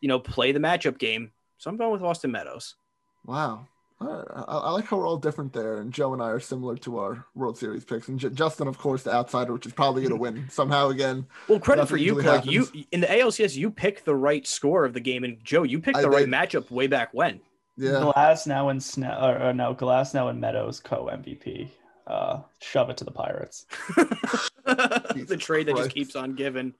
you 0.00 0.08
know, 0.08 0.18
play 0.18 0.50
the 0.50 0.58
matchup 0.58 0.98
game. 0.98 1.30
So 1.58 1.70
I'm 1.70 1.76
going 1.76 1.92
with 1.92 2.02
Austin 2.02 2.32
Meadows. 2.32 2.74
Wow. 3.28 3.66
All 4.00 4.08
right. 4.08 4.26
I, 4.48 4.54
I 4.54 4.70
like 4.70 4.86
how 4.86 4.96
we're 4.96 5.06
all 5.06 5.18
different 5.18 5.52
there, 5.52 5.78
and 5.78 5.92
Joe 5.92 6.14
and 6.14 6.22
I 6.22 6.28
are 6.30 6.40
similar 6.40 6.76
to 6.78 6.98
our 6.98 7.26
World 7.34 7.58
Series 7.58 7.84
picks. 7.84 8.08
And 8.08 8.18
J- 8.18 8.30
Justin, 8.30 8.68
of 8.68 8.78
course, 8.78 9.02
the 9.02 9.12
outsider, 9.12 9.52
which 9.52 9.66
is 9.66 9.72
probably 9.72 10.02
going 10.02 10.14
to 10.14 10.20
win 10.20 10.46
somehow 10.50 10.88
again. 10.88 11.26
Well, 11.46 11.60
credit 11.60 11.82
Nothing 11.82 11.94
for 11.94 11.96
you, 11.98 12.04
usually 12.14 12.22
Clarke. 12.24 12.46
You 12.46 12.66
in 12.90 13.00
the 13.00 13.06
ALCS, 13.06 13.54
you 13.54 13.70
picked 13.70 14.06
the 14.06 14.14
right 14.14 14.46
score 14.46 14.86
of 14.86 14.94
the 14.94 15.00
game, 15.00 15.24
and 15.24 15.36
Joe, 15.44 15.62
you 15.62 15.78
picked 15.78 15.98
I 15.98 16.02
the 16.02 16.08
right 16.08 16.24
did. 16.24 16.30
matchup 16.30 16.70
way 16.70 16.86
back 16.86 17.12
when. 17.12 17.40
Yeah. 17.76 18.12
Glasnow 18.16 18.70
and 18.70 18.82
Snow, 18.82 19.18
or, 19.20 19.48
or 19.48 19.52
no, 19.52 19.74
Glasnow 19.74 20.30
and 20.30 20.40
Meadows 20.40 20.80
co 20.80 21.10
MVP. 21.12 21.68
Uh, 22.06 22.40
shove 22.62 22.88
it 22.88 22.96
to 22.96 23.04
the 23.04 23.10
Pirates. 23.10 23.66
the 24.64 25.10
Jesus 25.14 25.38
trade 25.38 25.66
that 25.66 25.76
just 25.76 25.90
keeps 25.90 26.16
on 26.16 26.34
giving. 26.34 26.72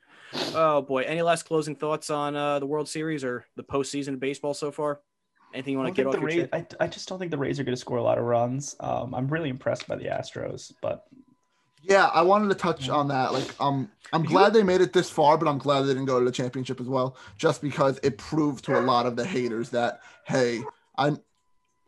Oh 0.55 0.81
boy! 0.81 1.03
Any 1.03 1.21
last 1.21 1.43
closing 1.43 1.77
thoughts 1.77 2.09
on 2.09 2.37
uh, 2.37 2.59
the 2.59 2.67
World 2.67 2.89
Series 2.89 3.23
or 3.23 3.45
the 3.57 3.65
postseason 3.65 4.15
of 4.15 4.21
baseball 4.21 4.55
so 4.55 4.71
far? 4.71 5.01
Anything 5.55 5.73
you 5.73 5.79
want 5.79 5.95
to 5.95 6.01
get 6.03 6.07
off 6.07 6.13
the 6.13 6.19
your 6.21 6.27
Rays, 6.27 6.49
chest? 6.51 6.75
I, 6.81 6.85
I 6.85 6.87
just 6.89 7.09
don't 7.09 7.19
think 7.19 7.31
the 7.31 7.39
Rays 7.39 7.59
are 7.59 7.65
going 7.65 7.75
to 7.75 7.81
score 7.81 7.97
a 7.99 8.03
lot 8.03 8.19
of 8.19 8.25
runs. 8.25 8.77
Um, 8.81 9.15
I'm 9.15 9.29
really 9.29 9.49
impressed 9.49 9.89
by 9.89 9.97
the 9.97 10.05
Astros, 10.05 10.73
but 10.83 11.07
Yeah, 11.83 12.07
I 12.07 12.23
wanted 12.23 12.49
to 12.49 12.55
touch 12.55 12.89
on 12.91 13.09
that. 13.09 13.33
Like, 13.33 13.55
um, 13.61 13.91
I'm 14.13 14.25
You- 14.25 14.29
glad 14.31 14.53
they 14.53 14.63
made 14.63 14.81
it 14.83 14.93
this 14.93 15.09
far, 15.09 15.39
but 15.39 15.49
I'm 15.49 15.59
glad 15.59 15.83
they 15.83 15.89
didn't 15.89 16.05
go 16.05 16.19
to 16.19 16.25
the 16.25 16.33
championship 16.33 16.81
as 16.81 16.87
well, 16.89 17.17
just 17.39 17.63
because 17.63 17.99
it 18.03 18.19
proved 18.19 18.65
to 18.67 18.79
a 18.79 18.83
lot 18.83 19.07
of 19.07 19.17
the 19.17 19.25
haters 19.25 19.71
that 19.71 20.01
hey, 20.27 20.63
I'm. 20.97 21.19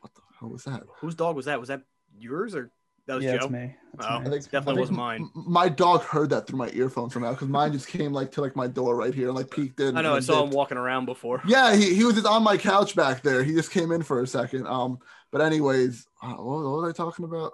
what 0.00 0.14
the 0.14 0.20
hell 0.38 0.48
was 0.48 0.64
that? 0.64 0.82
Whose 1.00 1.14
dog 1.14 1.36
was 1.36 1.44
that? 1.44 1.58
Was 1.60 1.68
that 1.68 1.82
yours 2.18 2.54
or 2.54 2.70
that 3.06 3.14
was 3.16 3.24
yeah, 3.24 3.32
Joe? 3.32 3.44
it's 3.44 3.50
me. 3.50 3.74
It's 3.94 4.06
Oh. 4.08 4.20
me. 4.20 4.26
I 4.26 4.30
think 4.30 4.44
Definitely 4.44 4.76
I 4.76 4.80
wasn't 4.80 4.98
mine. 4.98 5.30
My 5.34 5.68
dog 5.68 6.02
heard 6.02 6.30
that 6.30 6.46
through 6.46 6.58
my 6.58 6.70
earphone 6.72 7.10
somehow 7.10 7.32
because 7.32 7.48
mine 7.48 7.72
just 7.72 7.88
came 7.88 8.12
like 8.12 8.30
to 8.32 8.40
like 8.40 8.54
my 8.56 8.66
door 8.66 8.96
right 8.96 9.14
here 9.14 9.28
and 9.28 9.36
like 9.36 9.50
peeked 9.50 9.80
in. 9.80 9.96
I 9.96 10.02
know. 10.02 10.14
I 10.14 10.16
and 10.16 10.24
saw 10.24 10.44
him 10.44 10.50
walking 10.50 10.78
around 10.78 11.06
before. 11.06 11.42
Yeah, 11.46 11.74
he, 11.74 11.94
he 11.94 12.04
was 12.04 12.14
just 12.14 12.26
on 12.26 12.42
my 12.42 12.56
couch 12.56 12.94
back 12.94 13.22
there. 13.22 13.42
He 13.42 13.52
just 13.52 13.70
came 13.70 13.90
in 13.92 14.02
for 14.02 14.22
a 14.22 14.26
second. 14.26 14.66
Um, 14.66 14.98
but 15.32 15.40
anyways, 15.40 16.06
uh, 16.22 16.34
what, 16.34 16.62
what 16.64 16.82
was 16.82 16.90
I 16.90 16.96
talking 16.96 17.24
about? 17.24 17.52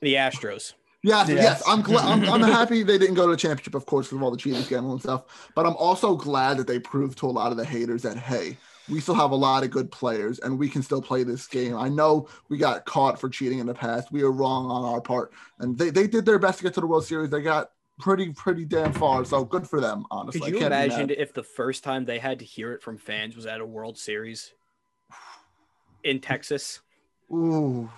The 0.00 0.14
Astros. 0.14 0.74
Yes, 1.02 1.28
Yes. 1.28 1.38
yes. 1.42 1.62
I'm 1.68 1.82
glad. 1.82 2.04
I'm, 2.04 2.28
I'm 2.28 2.42
happy 2.42 2.82
they 2.82 2.98
didn't 2.98 3.14
go 3.14 3.26
to 3.26 3.30
the 3.32 3.36
championship, 3.36 3.74
of 3.76 3.86
course, 3.86 4.06
because 4.06 4.16
of 4.16 4.22
all 4.24 4.30
the 4.30 4.36
cheating 4.36 4.62
scandal 4.62 4.92
and 4.92 5.00
stuff. 5.00 5.50
But 5.54 5.64
I'm 5.66 5.76
also 5.76 6.16
glad 6.16 6.56
that 6.56 6.66
they 6.66 6.80
proved 6.80 7.18
to 7.18 7.26
a 7.26 7.28
lot 7.30 7.52
of 7.52 7.56
the 7.58 7.64
haters 7.64 8.02
that 8.02 8.16
hey, 8.16 8.56
we 8.88 9.00
still 9.00 9.14
have 9.14 9.32
a 9.32 9.36
lot 9.36 9.64
of 9.64 9.70
good 9.70 9.90
players 9.90 10.38
and 10.40 10.58
we 10.58 10.68
can 10.68 10.82
still 10.82 11.02
play 11.02 11.22
this 11.24 11.46
game. 11.46 11.76
I 11.76 11.88
know 11.88 12.28
we 12.48 12.56
got 12.58 12.84
caught 12.84 13.20
for 13.20 13.28
cheating 13.28 13.58
in 13.58 13.66
the 13.66 13.74
past. 13.74 14.12
We 14.12 14.22
were 14.22 14.32
wrong 14.32 14.70
on 14.70 14.84
our 14.84 15.00
part, 15.00 15.32
and 15.58 15.76
they, 15.76 15.90
they 15.90 16.06
did 16.06 16.24
their 16.24 16.38
best 16.38 16.58
to 16.58 16.64
get 16.64 16.74
to 16.74 16.80
the 16.80 16.86
World 16.86 17.04
Series. 17.04 17.30
They 17.30 17.42
got 17.42 17.70
pretty 17.98 18.32
pretty 18.32 18.64
damn 18.64 18.92
far. 18.92 19.24
So 19.24 19.44
good 19.44 19.66
for 19.68 19.80
them. 19.80 20.04
Honestly, 20.10 20.40
Could 20.40 20.46
I 20.46 20.52
you 20.52 20.58
can't 20.58 20.74
imagine 20.74 21.10
if 21.18 21.32
the 21.32 21.42
first 21.42 21.82
time 21.82 22.04
they 22.04 22.18
had 22.18 22.38
to 22.40 22.44
hear 22.44 22.72
it 22.72 22.82
from 22.82 22.98
fans 22.98 23.34
was 23.34 23.46
at 23.46 23.60
a 23.60 23.66
World 23.66 23.96
Series 23.98 24.52
in 26.04 26.20
Texas 26.20 26.80
Ooh, 27.32 27.90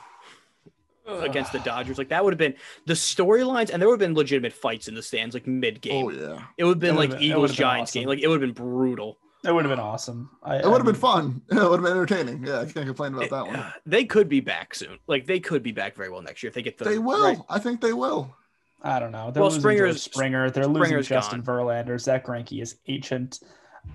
against 1.06 1.52
the 1.52 1.58
Dodgers? 1.60 1.98
Like 1.98 2.08
that 2.08 2.24
would 2.24 2.32
have 2.32 2.38
been 2.38 2.54
the 2.86 2.94
storylines, 2.94 3.70
and 3.70 3.82
there 3.82 3.88
would 3.88 4.00
have 4.00 4.08
been 4.08 4.14
legitimate 4.16 4.52
fights 4.52 4.88
in 4.88 4.94
the 4.94 5.02
stands, 5.02 5.34
like 5.34 5.46
mid 5.46 5.80
game. 5.80 6.06
oh 6.06 6.10
yeah, 6.10 6.42
It 6.56 6.64
would 6.64 6.76
have 6.76 6.78
been 6.80 6.94
It 6.94 6.98
like 6.98 7.08
would've 7.10 7.20
been- 7.20 7.30
Eagles 7.30 7.52
Giants 7.54 7.90
awesome. 7.90 8.00
game. 8.00 8.08
Like 8.08 8.20
it 8.20 8.28
would 8.28 8.40
have 8.40 8.54
been 8.54 8.64
brutal. 8.64 9.18
It 9.48 9.52
would 9.54 9.64
have 9.64 9.70
been 9.72 9.80
awesome. 9.84 10.28
I, 10.42 10.56
it 10.58 10.64
would 10.66 10.76
have 10.76 10.84
been 10.84 10.94
fun. 10.94 11.40
It 11.50 11.54
would 11.54 11.80
have 11.80 11.82
been 11.82 11.92
entertaining. 11.92 12.46
Yeah, 12.46 12.60
I 12.60 12.64
can't 12.66 12.84
complain 12.86 13.14
about 13.14 13.30
that 13.30 13.46
one. 13.46 13.72
They 13.86 14.04
could 14.04 14.28
be 14.28 14.40
back 14.40 14.74
soon. 14.74 14.98
Like 15.06 15.26
they 15.26 15.40
could 15.40 15.62
be 15.62 15.72
back 15.72 15.96
very 15.96 16.10
well 16.10 16.20
next 16.22 16.42
year 16.42 16.48
if 16.48 16.54
they 16.54 16.62
get 16.62 16.76
the 16.78 16.84
They 16.84 16.98
will. 16.98 17.24
right- 17.24 17.38
I 17.48 17.58
think 17.58 17.80
they 17.80 17.94
will. 17.94 18.36
I 18.82 18.98
don't 19.00 19.10
know. 19.10 19.30
They're 19.30 19.40
Well, 19.42 19.48
losing 19.50 19.62
Springer's- 19.62 20.02
Springer. 20.02 20.50
They're 20.50 20.66
losing 20.66 21.02
Justin 21.02 21.40
gone. 21.40 21.56
Verlander. 21.56 21.98
Zack 21.98 22.26
Greinke 22.26 22.60
is 22.62 22.76
ancient. 22.86 23.40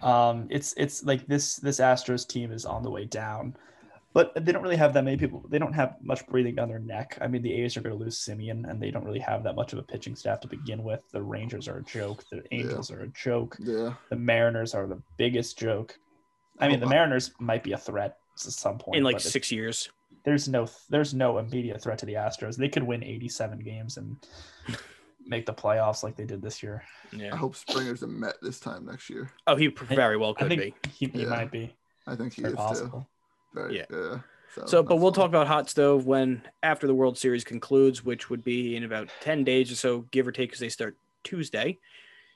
Um, 0.02 0.48
it's 0.50 0.74
it's 0.76 1.04
like 1.04 1.28
this 1.28 1.58
this 1.58 1.80
Astros 1.80 2.28
team 2.28 2.52
is 2.52 2.66
on 2.66 2.82
the 2.84 2.90
way 2.90 3.06
down, 3.06 3.56
but 4.14 4.34
they 4.46 4.52
don't 4.52 4.62
really 4.64 4.76
have 4.76 4.94
that 4.94 5.04
many 5.04 5.18
people. 5.18 5.44
They 5.50 5.58
don't 5.60 5.74
have 5.74 5.96
much 6.02 6.26
breathing 6.28 6.56
down 6.56 6.70
their 6.70 6.80
neck. 6.80 7.18
I 7.22 7.28
mean, 7.28 7.42
the 7.42 7.54
A's 7.64 7.76
are 7.78 7.82
going 7.82 7.98
to 7.98 8.04
lose 8.04 8.20
Semien, 8.20 8.70
and 8.70 8.82
they 8.82 8.92
don't 8.92 9.04
really 9.06 9.20
have 9.20 9.44
that 9.44 9.56
much 9.56 9.74
of 9.74 9.80
a 9.80 9.84
pitching 9.84 10.16
staff 10.16 10.40
to 10.42 10.48
begin 10.48 10.84
with. 10.84 11.02
The 11.12 11.22
Rangers 11.22 11.68
are 11.68 11.78
a 11.80 11.84
joke. 11.84 12.24
The 12.32 12.44
Angels 12.52 12.92
are 12.92 13.02
a 13.02 13.08
joke. 13.08 13.58
Yeah. 13.60 13.94
The 14.10 14.16
Mariners 14.16 14.74
are 14.76 14.86
the 14.88 15.02
biggest 15.18 15.58
joke. 15.58 15.98
I 16.60 16.68
mean, 16.68 16.78
Oh, 16.78 16.80
the 16.82 16.86
wow. 16.86 16.92
Mariners 16.92 17.32
might 17.40 17.64
be 17.64 17.72
a 17.74 17.78
threat 17.78 18.18
at 18.36 18.40
some 18.40 18.78
point 18.78 18.98
in 18.98 19.04
like 19.04 19.20
six 19.20 19.52
years. 19.52 19.90
there's 20.24 20.48
no 20.48 20.68
there's 20.90 21.14
no 21.14 21.40
immediate 21.40 21.82
threat 21.82 21.98
to 22.00 22.06
the 22.06 22.14
Astros. 22.14 22.56
They 22.56 22.70
could 22.70 22.84
win 22.84 23.04
87 23.04 23.60
games 23.60 23.98
and 23.98 24.16
make 25.26 25.46
the 25.46 25.54
playoffs 25.54 26.04
like 26.04 26.16
they 26.16 26.26
did 26.26 26.42
this 26.42 26.62
year. 26.62 26.84
Yeah. 27.12 27.34
I 27.34 27.38
hope 27.38 27.56
Springer's 27.56 28.04
a 28.04 28.08
Met 28.08 28.36
this 28.42 28.60
time 28.60 28.86
next 28.86 29.10
year. 29.10 29.32
Oh, 29.48 29.56
he 29.56 29.68
very 29.68 30.18
well 30.18 30.36
I 30.38 30.42
could 30.44 30.50
think 30.50 30.82
be. 30.84 30.90
he, 30.90 31.06
he 31.08 31.22
Yeah. 31.24 31.30
might 31.30 31.52
be 31.52 31.74
I 32.06 32.16
think 32.16 32.34
he 32.34 32.42
very 32.44 32.54
is 32.56 32.80
too. 32.82 33.06
Yeah. 33.56 33.86
yeah. 33.90 34.20
So, 34.56 34.66
So, 34.68 34.84
but 34.84 34.98
we'll 34.98 35.12
fun. 35.12 35.22
talk 35.24 35.30
about 35.30 35.48
hot 35.48 35.70
stove 35.70 36.06
when 36.06 36.44
after 36.62 36.86
the 36.86 36.94
World 36.94 37.18
Series 37.18 37.44
concludes, 37.44 38.04
which 38.06 38.30
would 38.30 38.44
be 38.44 38.76
in 38.76 38.84
about 38.84 39.10
ten 39.22 39.44
days 39.44 39.72
or 39.72 39.76
so, 39.76 40.02
give 40.12 40.28
or 40.28 40.32
take, 40.32 40.50
because 40.50 40.60
they 40.60 40.70
start 40.70 40.96
Tuesday. 41.24 41.80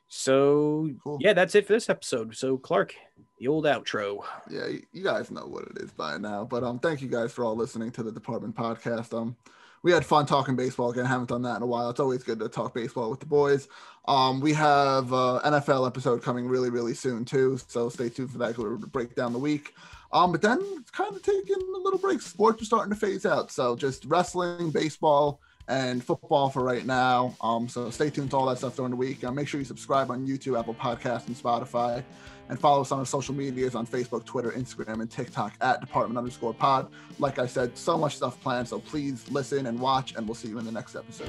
So, 0.09 0.89
Cool. 1.03 1.17
yeah, 1.19 1.33
that's 1.33 1.53
it 1.53 1.67
for 1.67 1.73
this 1.73 1.89
episode. 1.89 2.35
So, 2.35 2.57
Clarke, 2.57 2.95
The 3.39 3.47
old 3.47 3.65
outro. 3.65 4.23
Yeah, 4.49 4.67
you 4.93 5.03
guys 5.03 5.29
know 5.29 5.45
what 5.45 5.65
it 5.65 5.77
is 5.81 5.91
by 5.91 6.17
now. 6.17 6.43
But 6.45 6.63
um, 6.63 6.79
thank 6.79 7.01
you 7.01 7.07
guys 7.07 7.31
for 7.33 7.43
all 7.45 7.55
listening 7.55 7.91
to 7.91 8.03
the 8.03 8.11
Department 8.11 8.55
Podcast. 8.55 9.13
Um, 9.15 9.35
we 9.83 9.91
had 9.91 10.05
fun 10.05 10.25
talking 10.25 10.55
baseball 10.55 10.91
again. 10.91 11.05
haven't 11.05 11.29
done 11.29 11.43
that 11.43 11.57
in 11.57 11.63
a 11.63 11.67
while. 11.67 11.89
It's 11.89 11.99
always 11.99 12.23
good 12.23 12.39
to 12.39 12.49
talk 12.49 12.73
baseball 12.73 13.09
with 13.09 13.19
the 13.19 13.25
boys. 13.25 13.67
Um, 14.07 14.39
we 14.39 14.53
have 14.53 15.11
uh, 15.11 15.41
NFL 15.45 15.85
episode 15.85 16.23
coming 16.23 16.47
really, 16.47 16.69
really 16.69 16.93
soon 16.93 17.25
too. 17.25 17.59
So 17.67 17.89
stay 17.89 18.09
tuned 18.09 18.31
for 18.31 18.37
that. 18.39 18.57
We're 18.57 18.77
to 18.77 18.87
break 18.87 19.15
down 19.15 19.33
the 19.33 19.39
week. 19.39 19.73
Um, 20.13 20.31
but 20.31 20.41
then 20.41 20.59
it's 20.79 20.91
kind 20.91 21.13
of 21.13 21.21
taking 21.21 21.57
a 21.57 21.77
little 21.79 21.99
break. 21.99 22.21
Sports 22.21 22.61
are 22.61 22.65
starting 22.65 22.93
to 22.93 22.99
phase 22.99 23.25
out. 23.25 23.51
So 23.51 23.75
just 23.75 24.05
wrestling, 24.05 24.71
baseball, 24.71 25.41
and 25.67 26.03
football 26.03 26.49
for 26.49 26.63
right 26.63 26.85
now. 26.85 27.35
Um, 27.41 27.67
so 27.67 27.89
stay 27.89 28.09
tuned 28.09 28.31
to 28.31 28.37
all 28.37 28.45
that 28.47 28.57
stuff 28.57 28.75
during 28.77 28.91
the 28.91 28.97
week. 28.97 29.23
Uh, 29.23 29.31
make 29.31 29.47
sure 29.47 29.59
you 29.59 29.65
subscribe 29.65 30.09
on 30.09 30.25
YouTube, 30.25 30.57
Apple 30.57 30.75
Podcasts, 30.75 31.27
and 31.27 31.35
Spotify, 31.35 32.03
and 32.49 32.59
follow 32.59 32.81
us 32.81 32.91
on 32.91 32.99
our 32.99 33.05
social 33.05 33.33
medias 33.33 33.75
on 33.75 33.85
Facebook, 33.85 34.25
Twitter, 34.25 34.51
Instagram, 34.51 35.01
and 35.01 35.09
TikTok 35.09 35.53
at 35.61 35.81
Department 35.81 36.17
underscore 36.17 36.53
Pod. 36.53 36.89
Like 37.19 37.39
I 37.39 37.45
said, 37.45 37.77
so 37.77 37.97
much 37.97 38.15
stuff 38.15 38.41
planned. 38.41 38.67
So 38.67 38.79
please 38.79 39.29
listen 39.31 39.65
and 39.65 39.79
watch, 39.79 40.15
and 40.15 40.27
we'll 40.27 40.35
see 40.35 40.49
you 40.49 40.59
in 40.59 40.65
the 40.65 40.71
next 40.71 40.95
episode. 40.95 41.27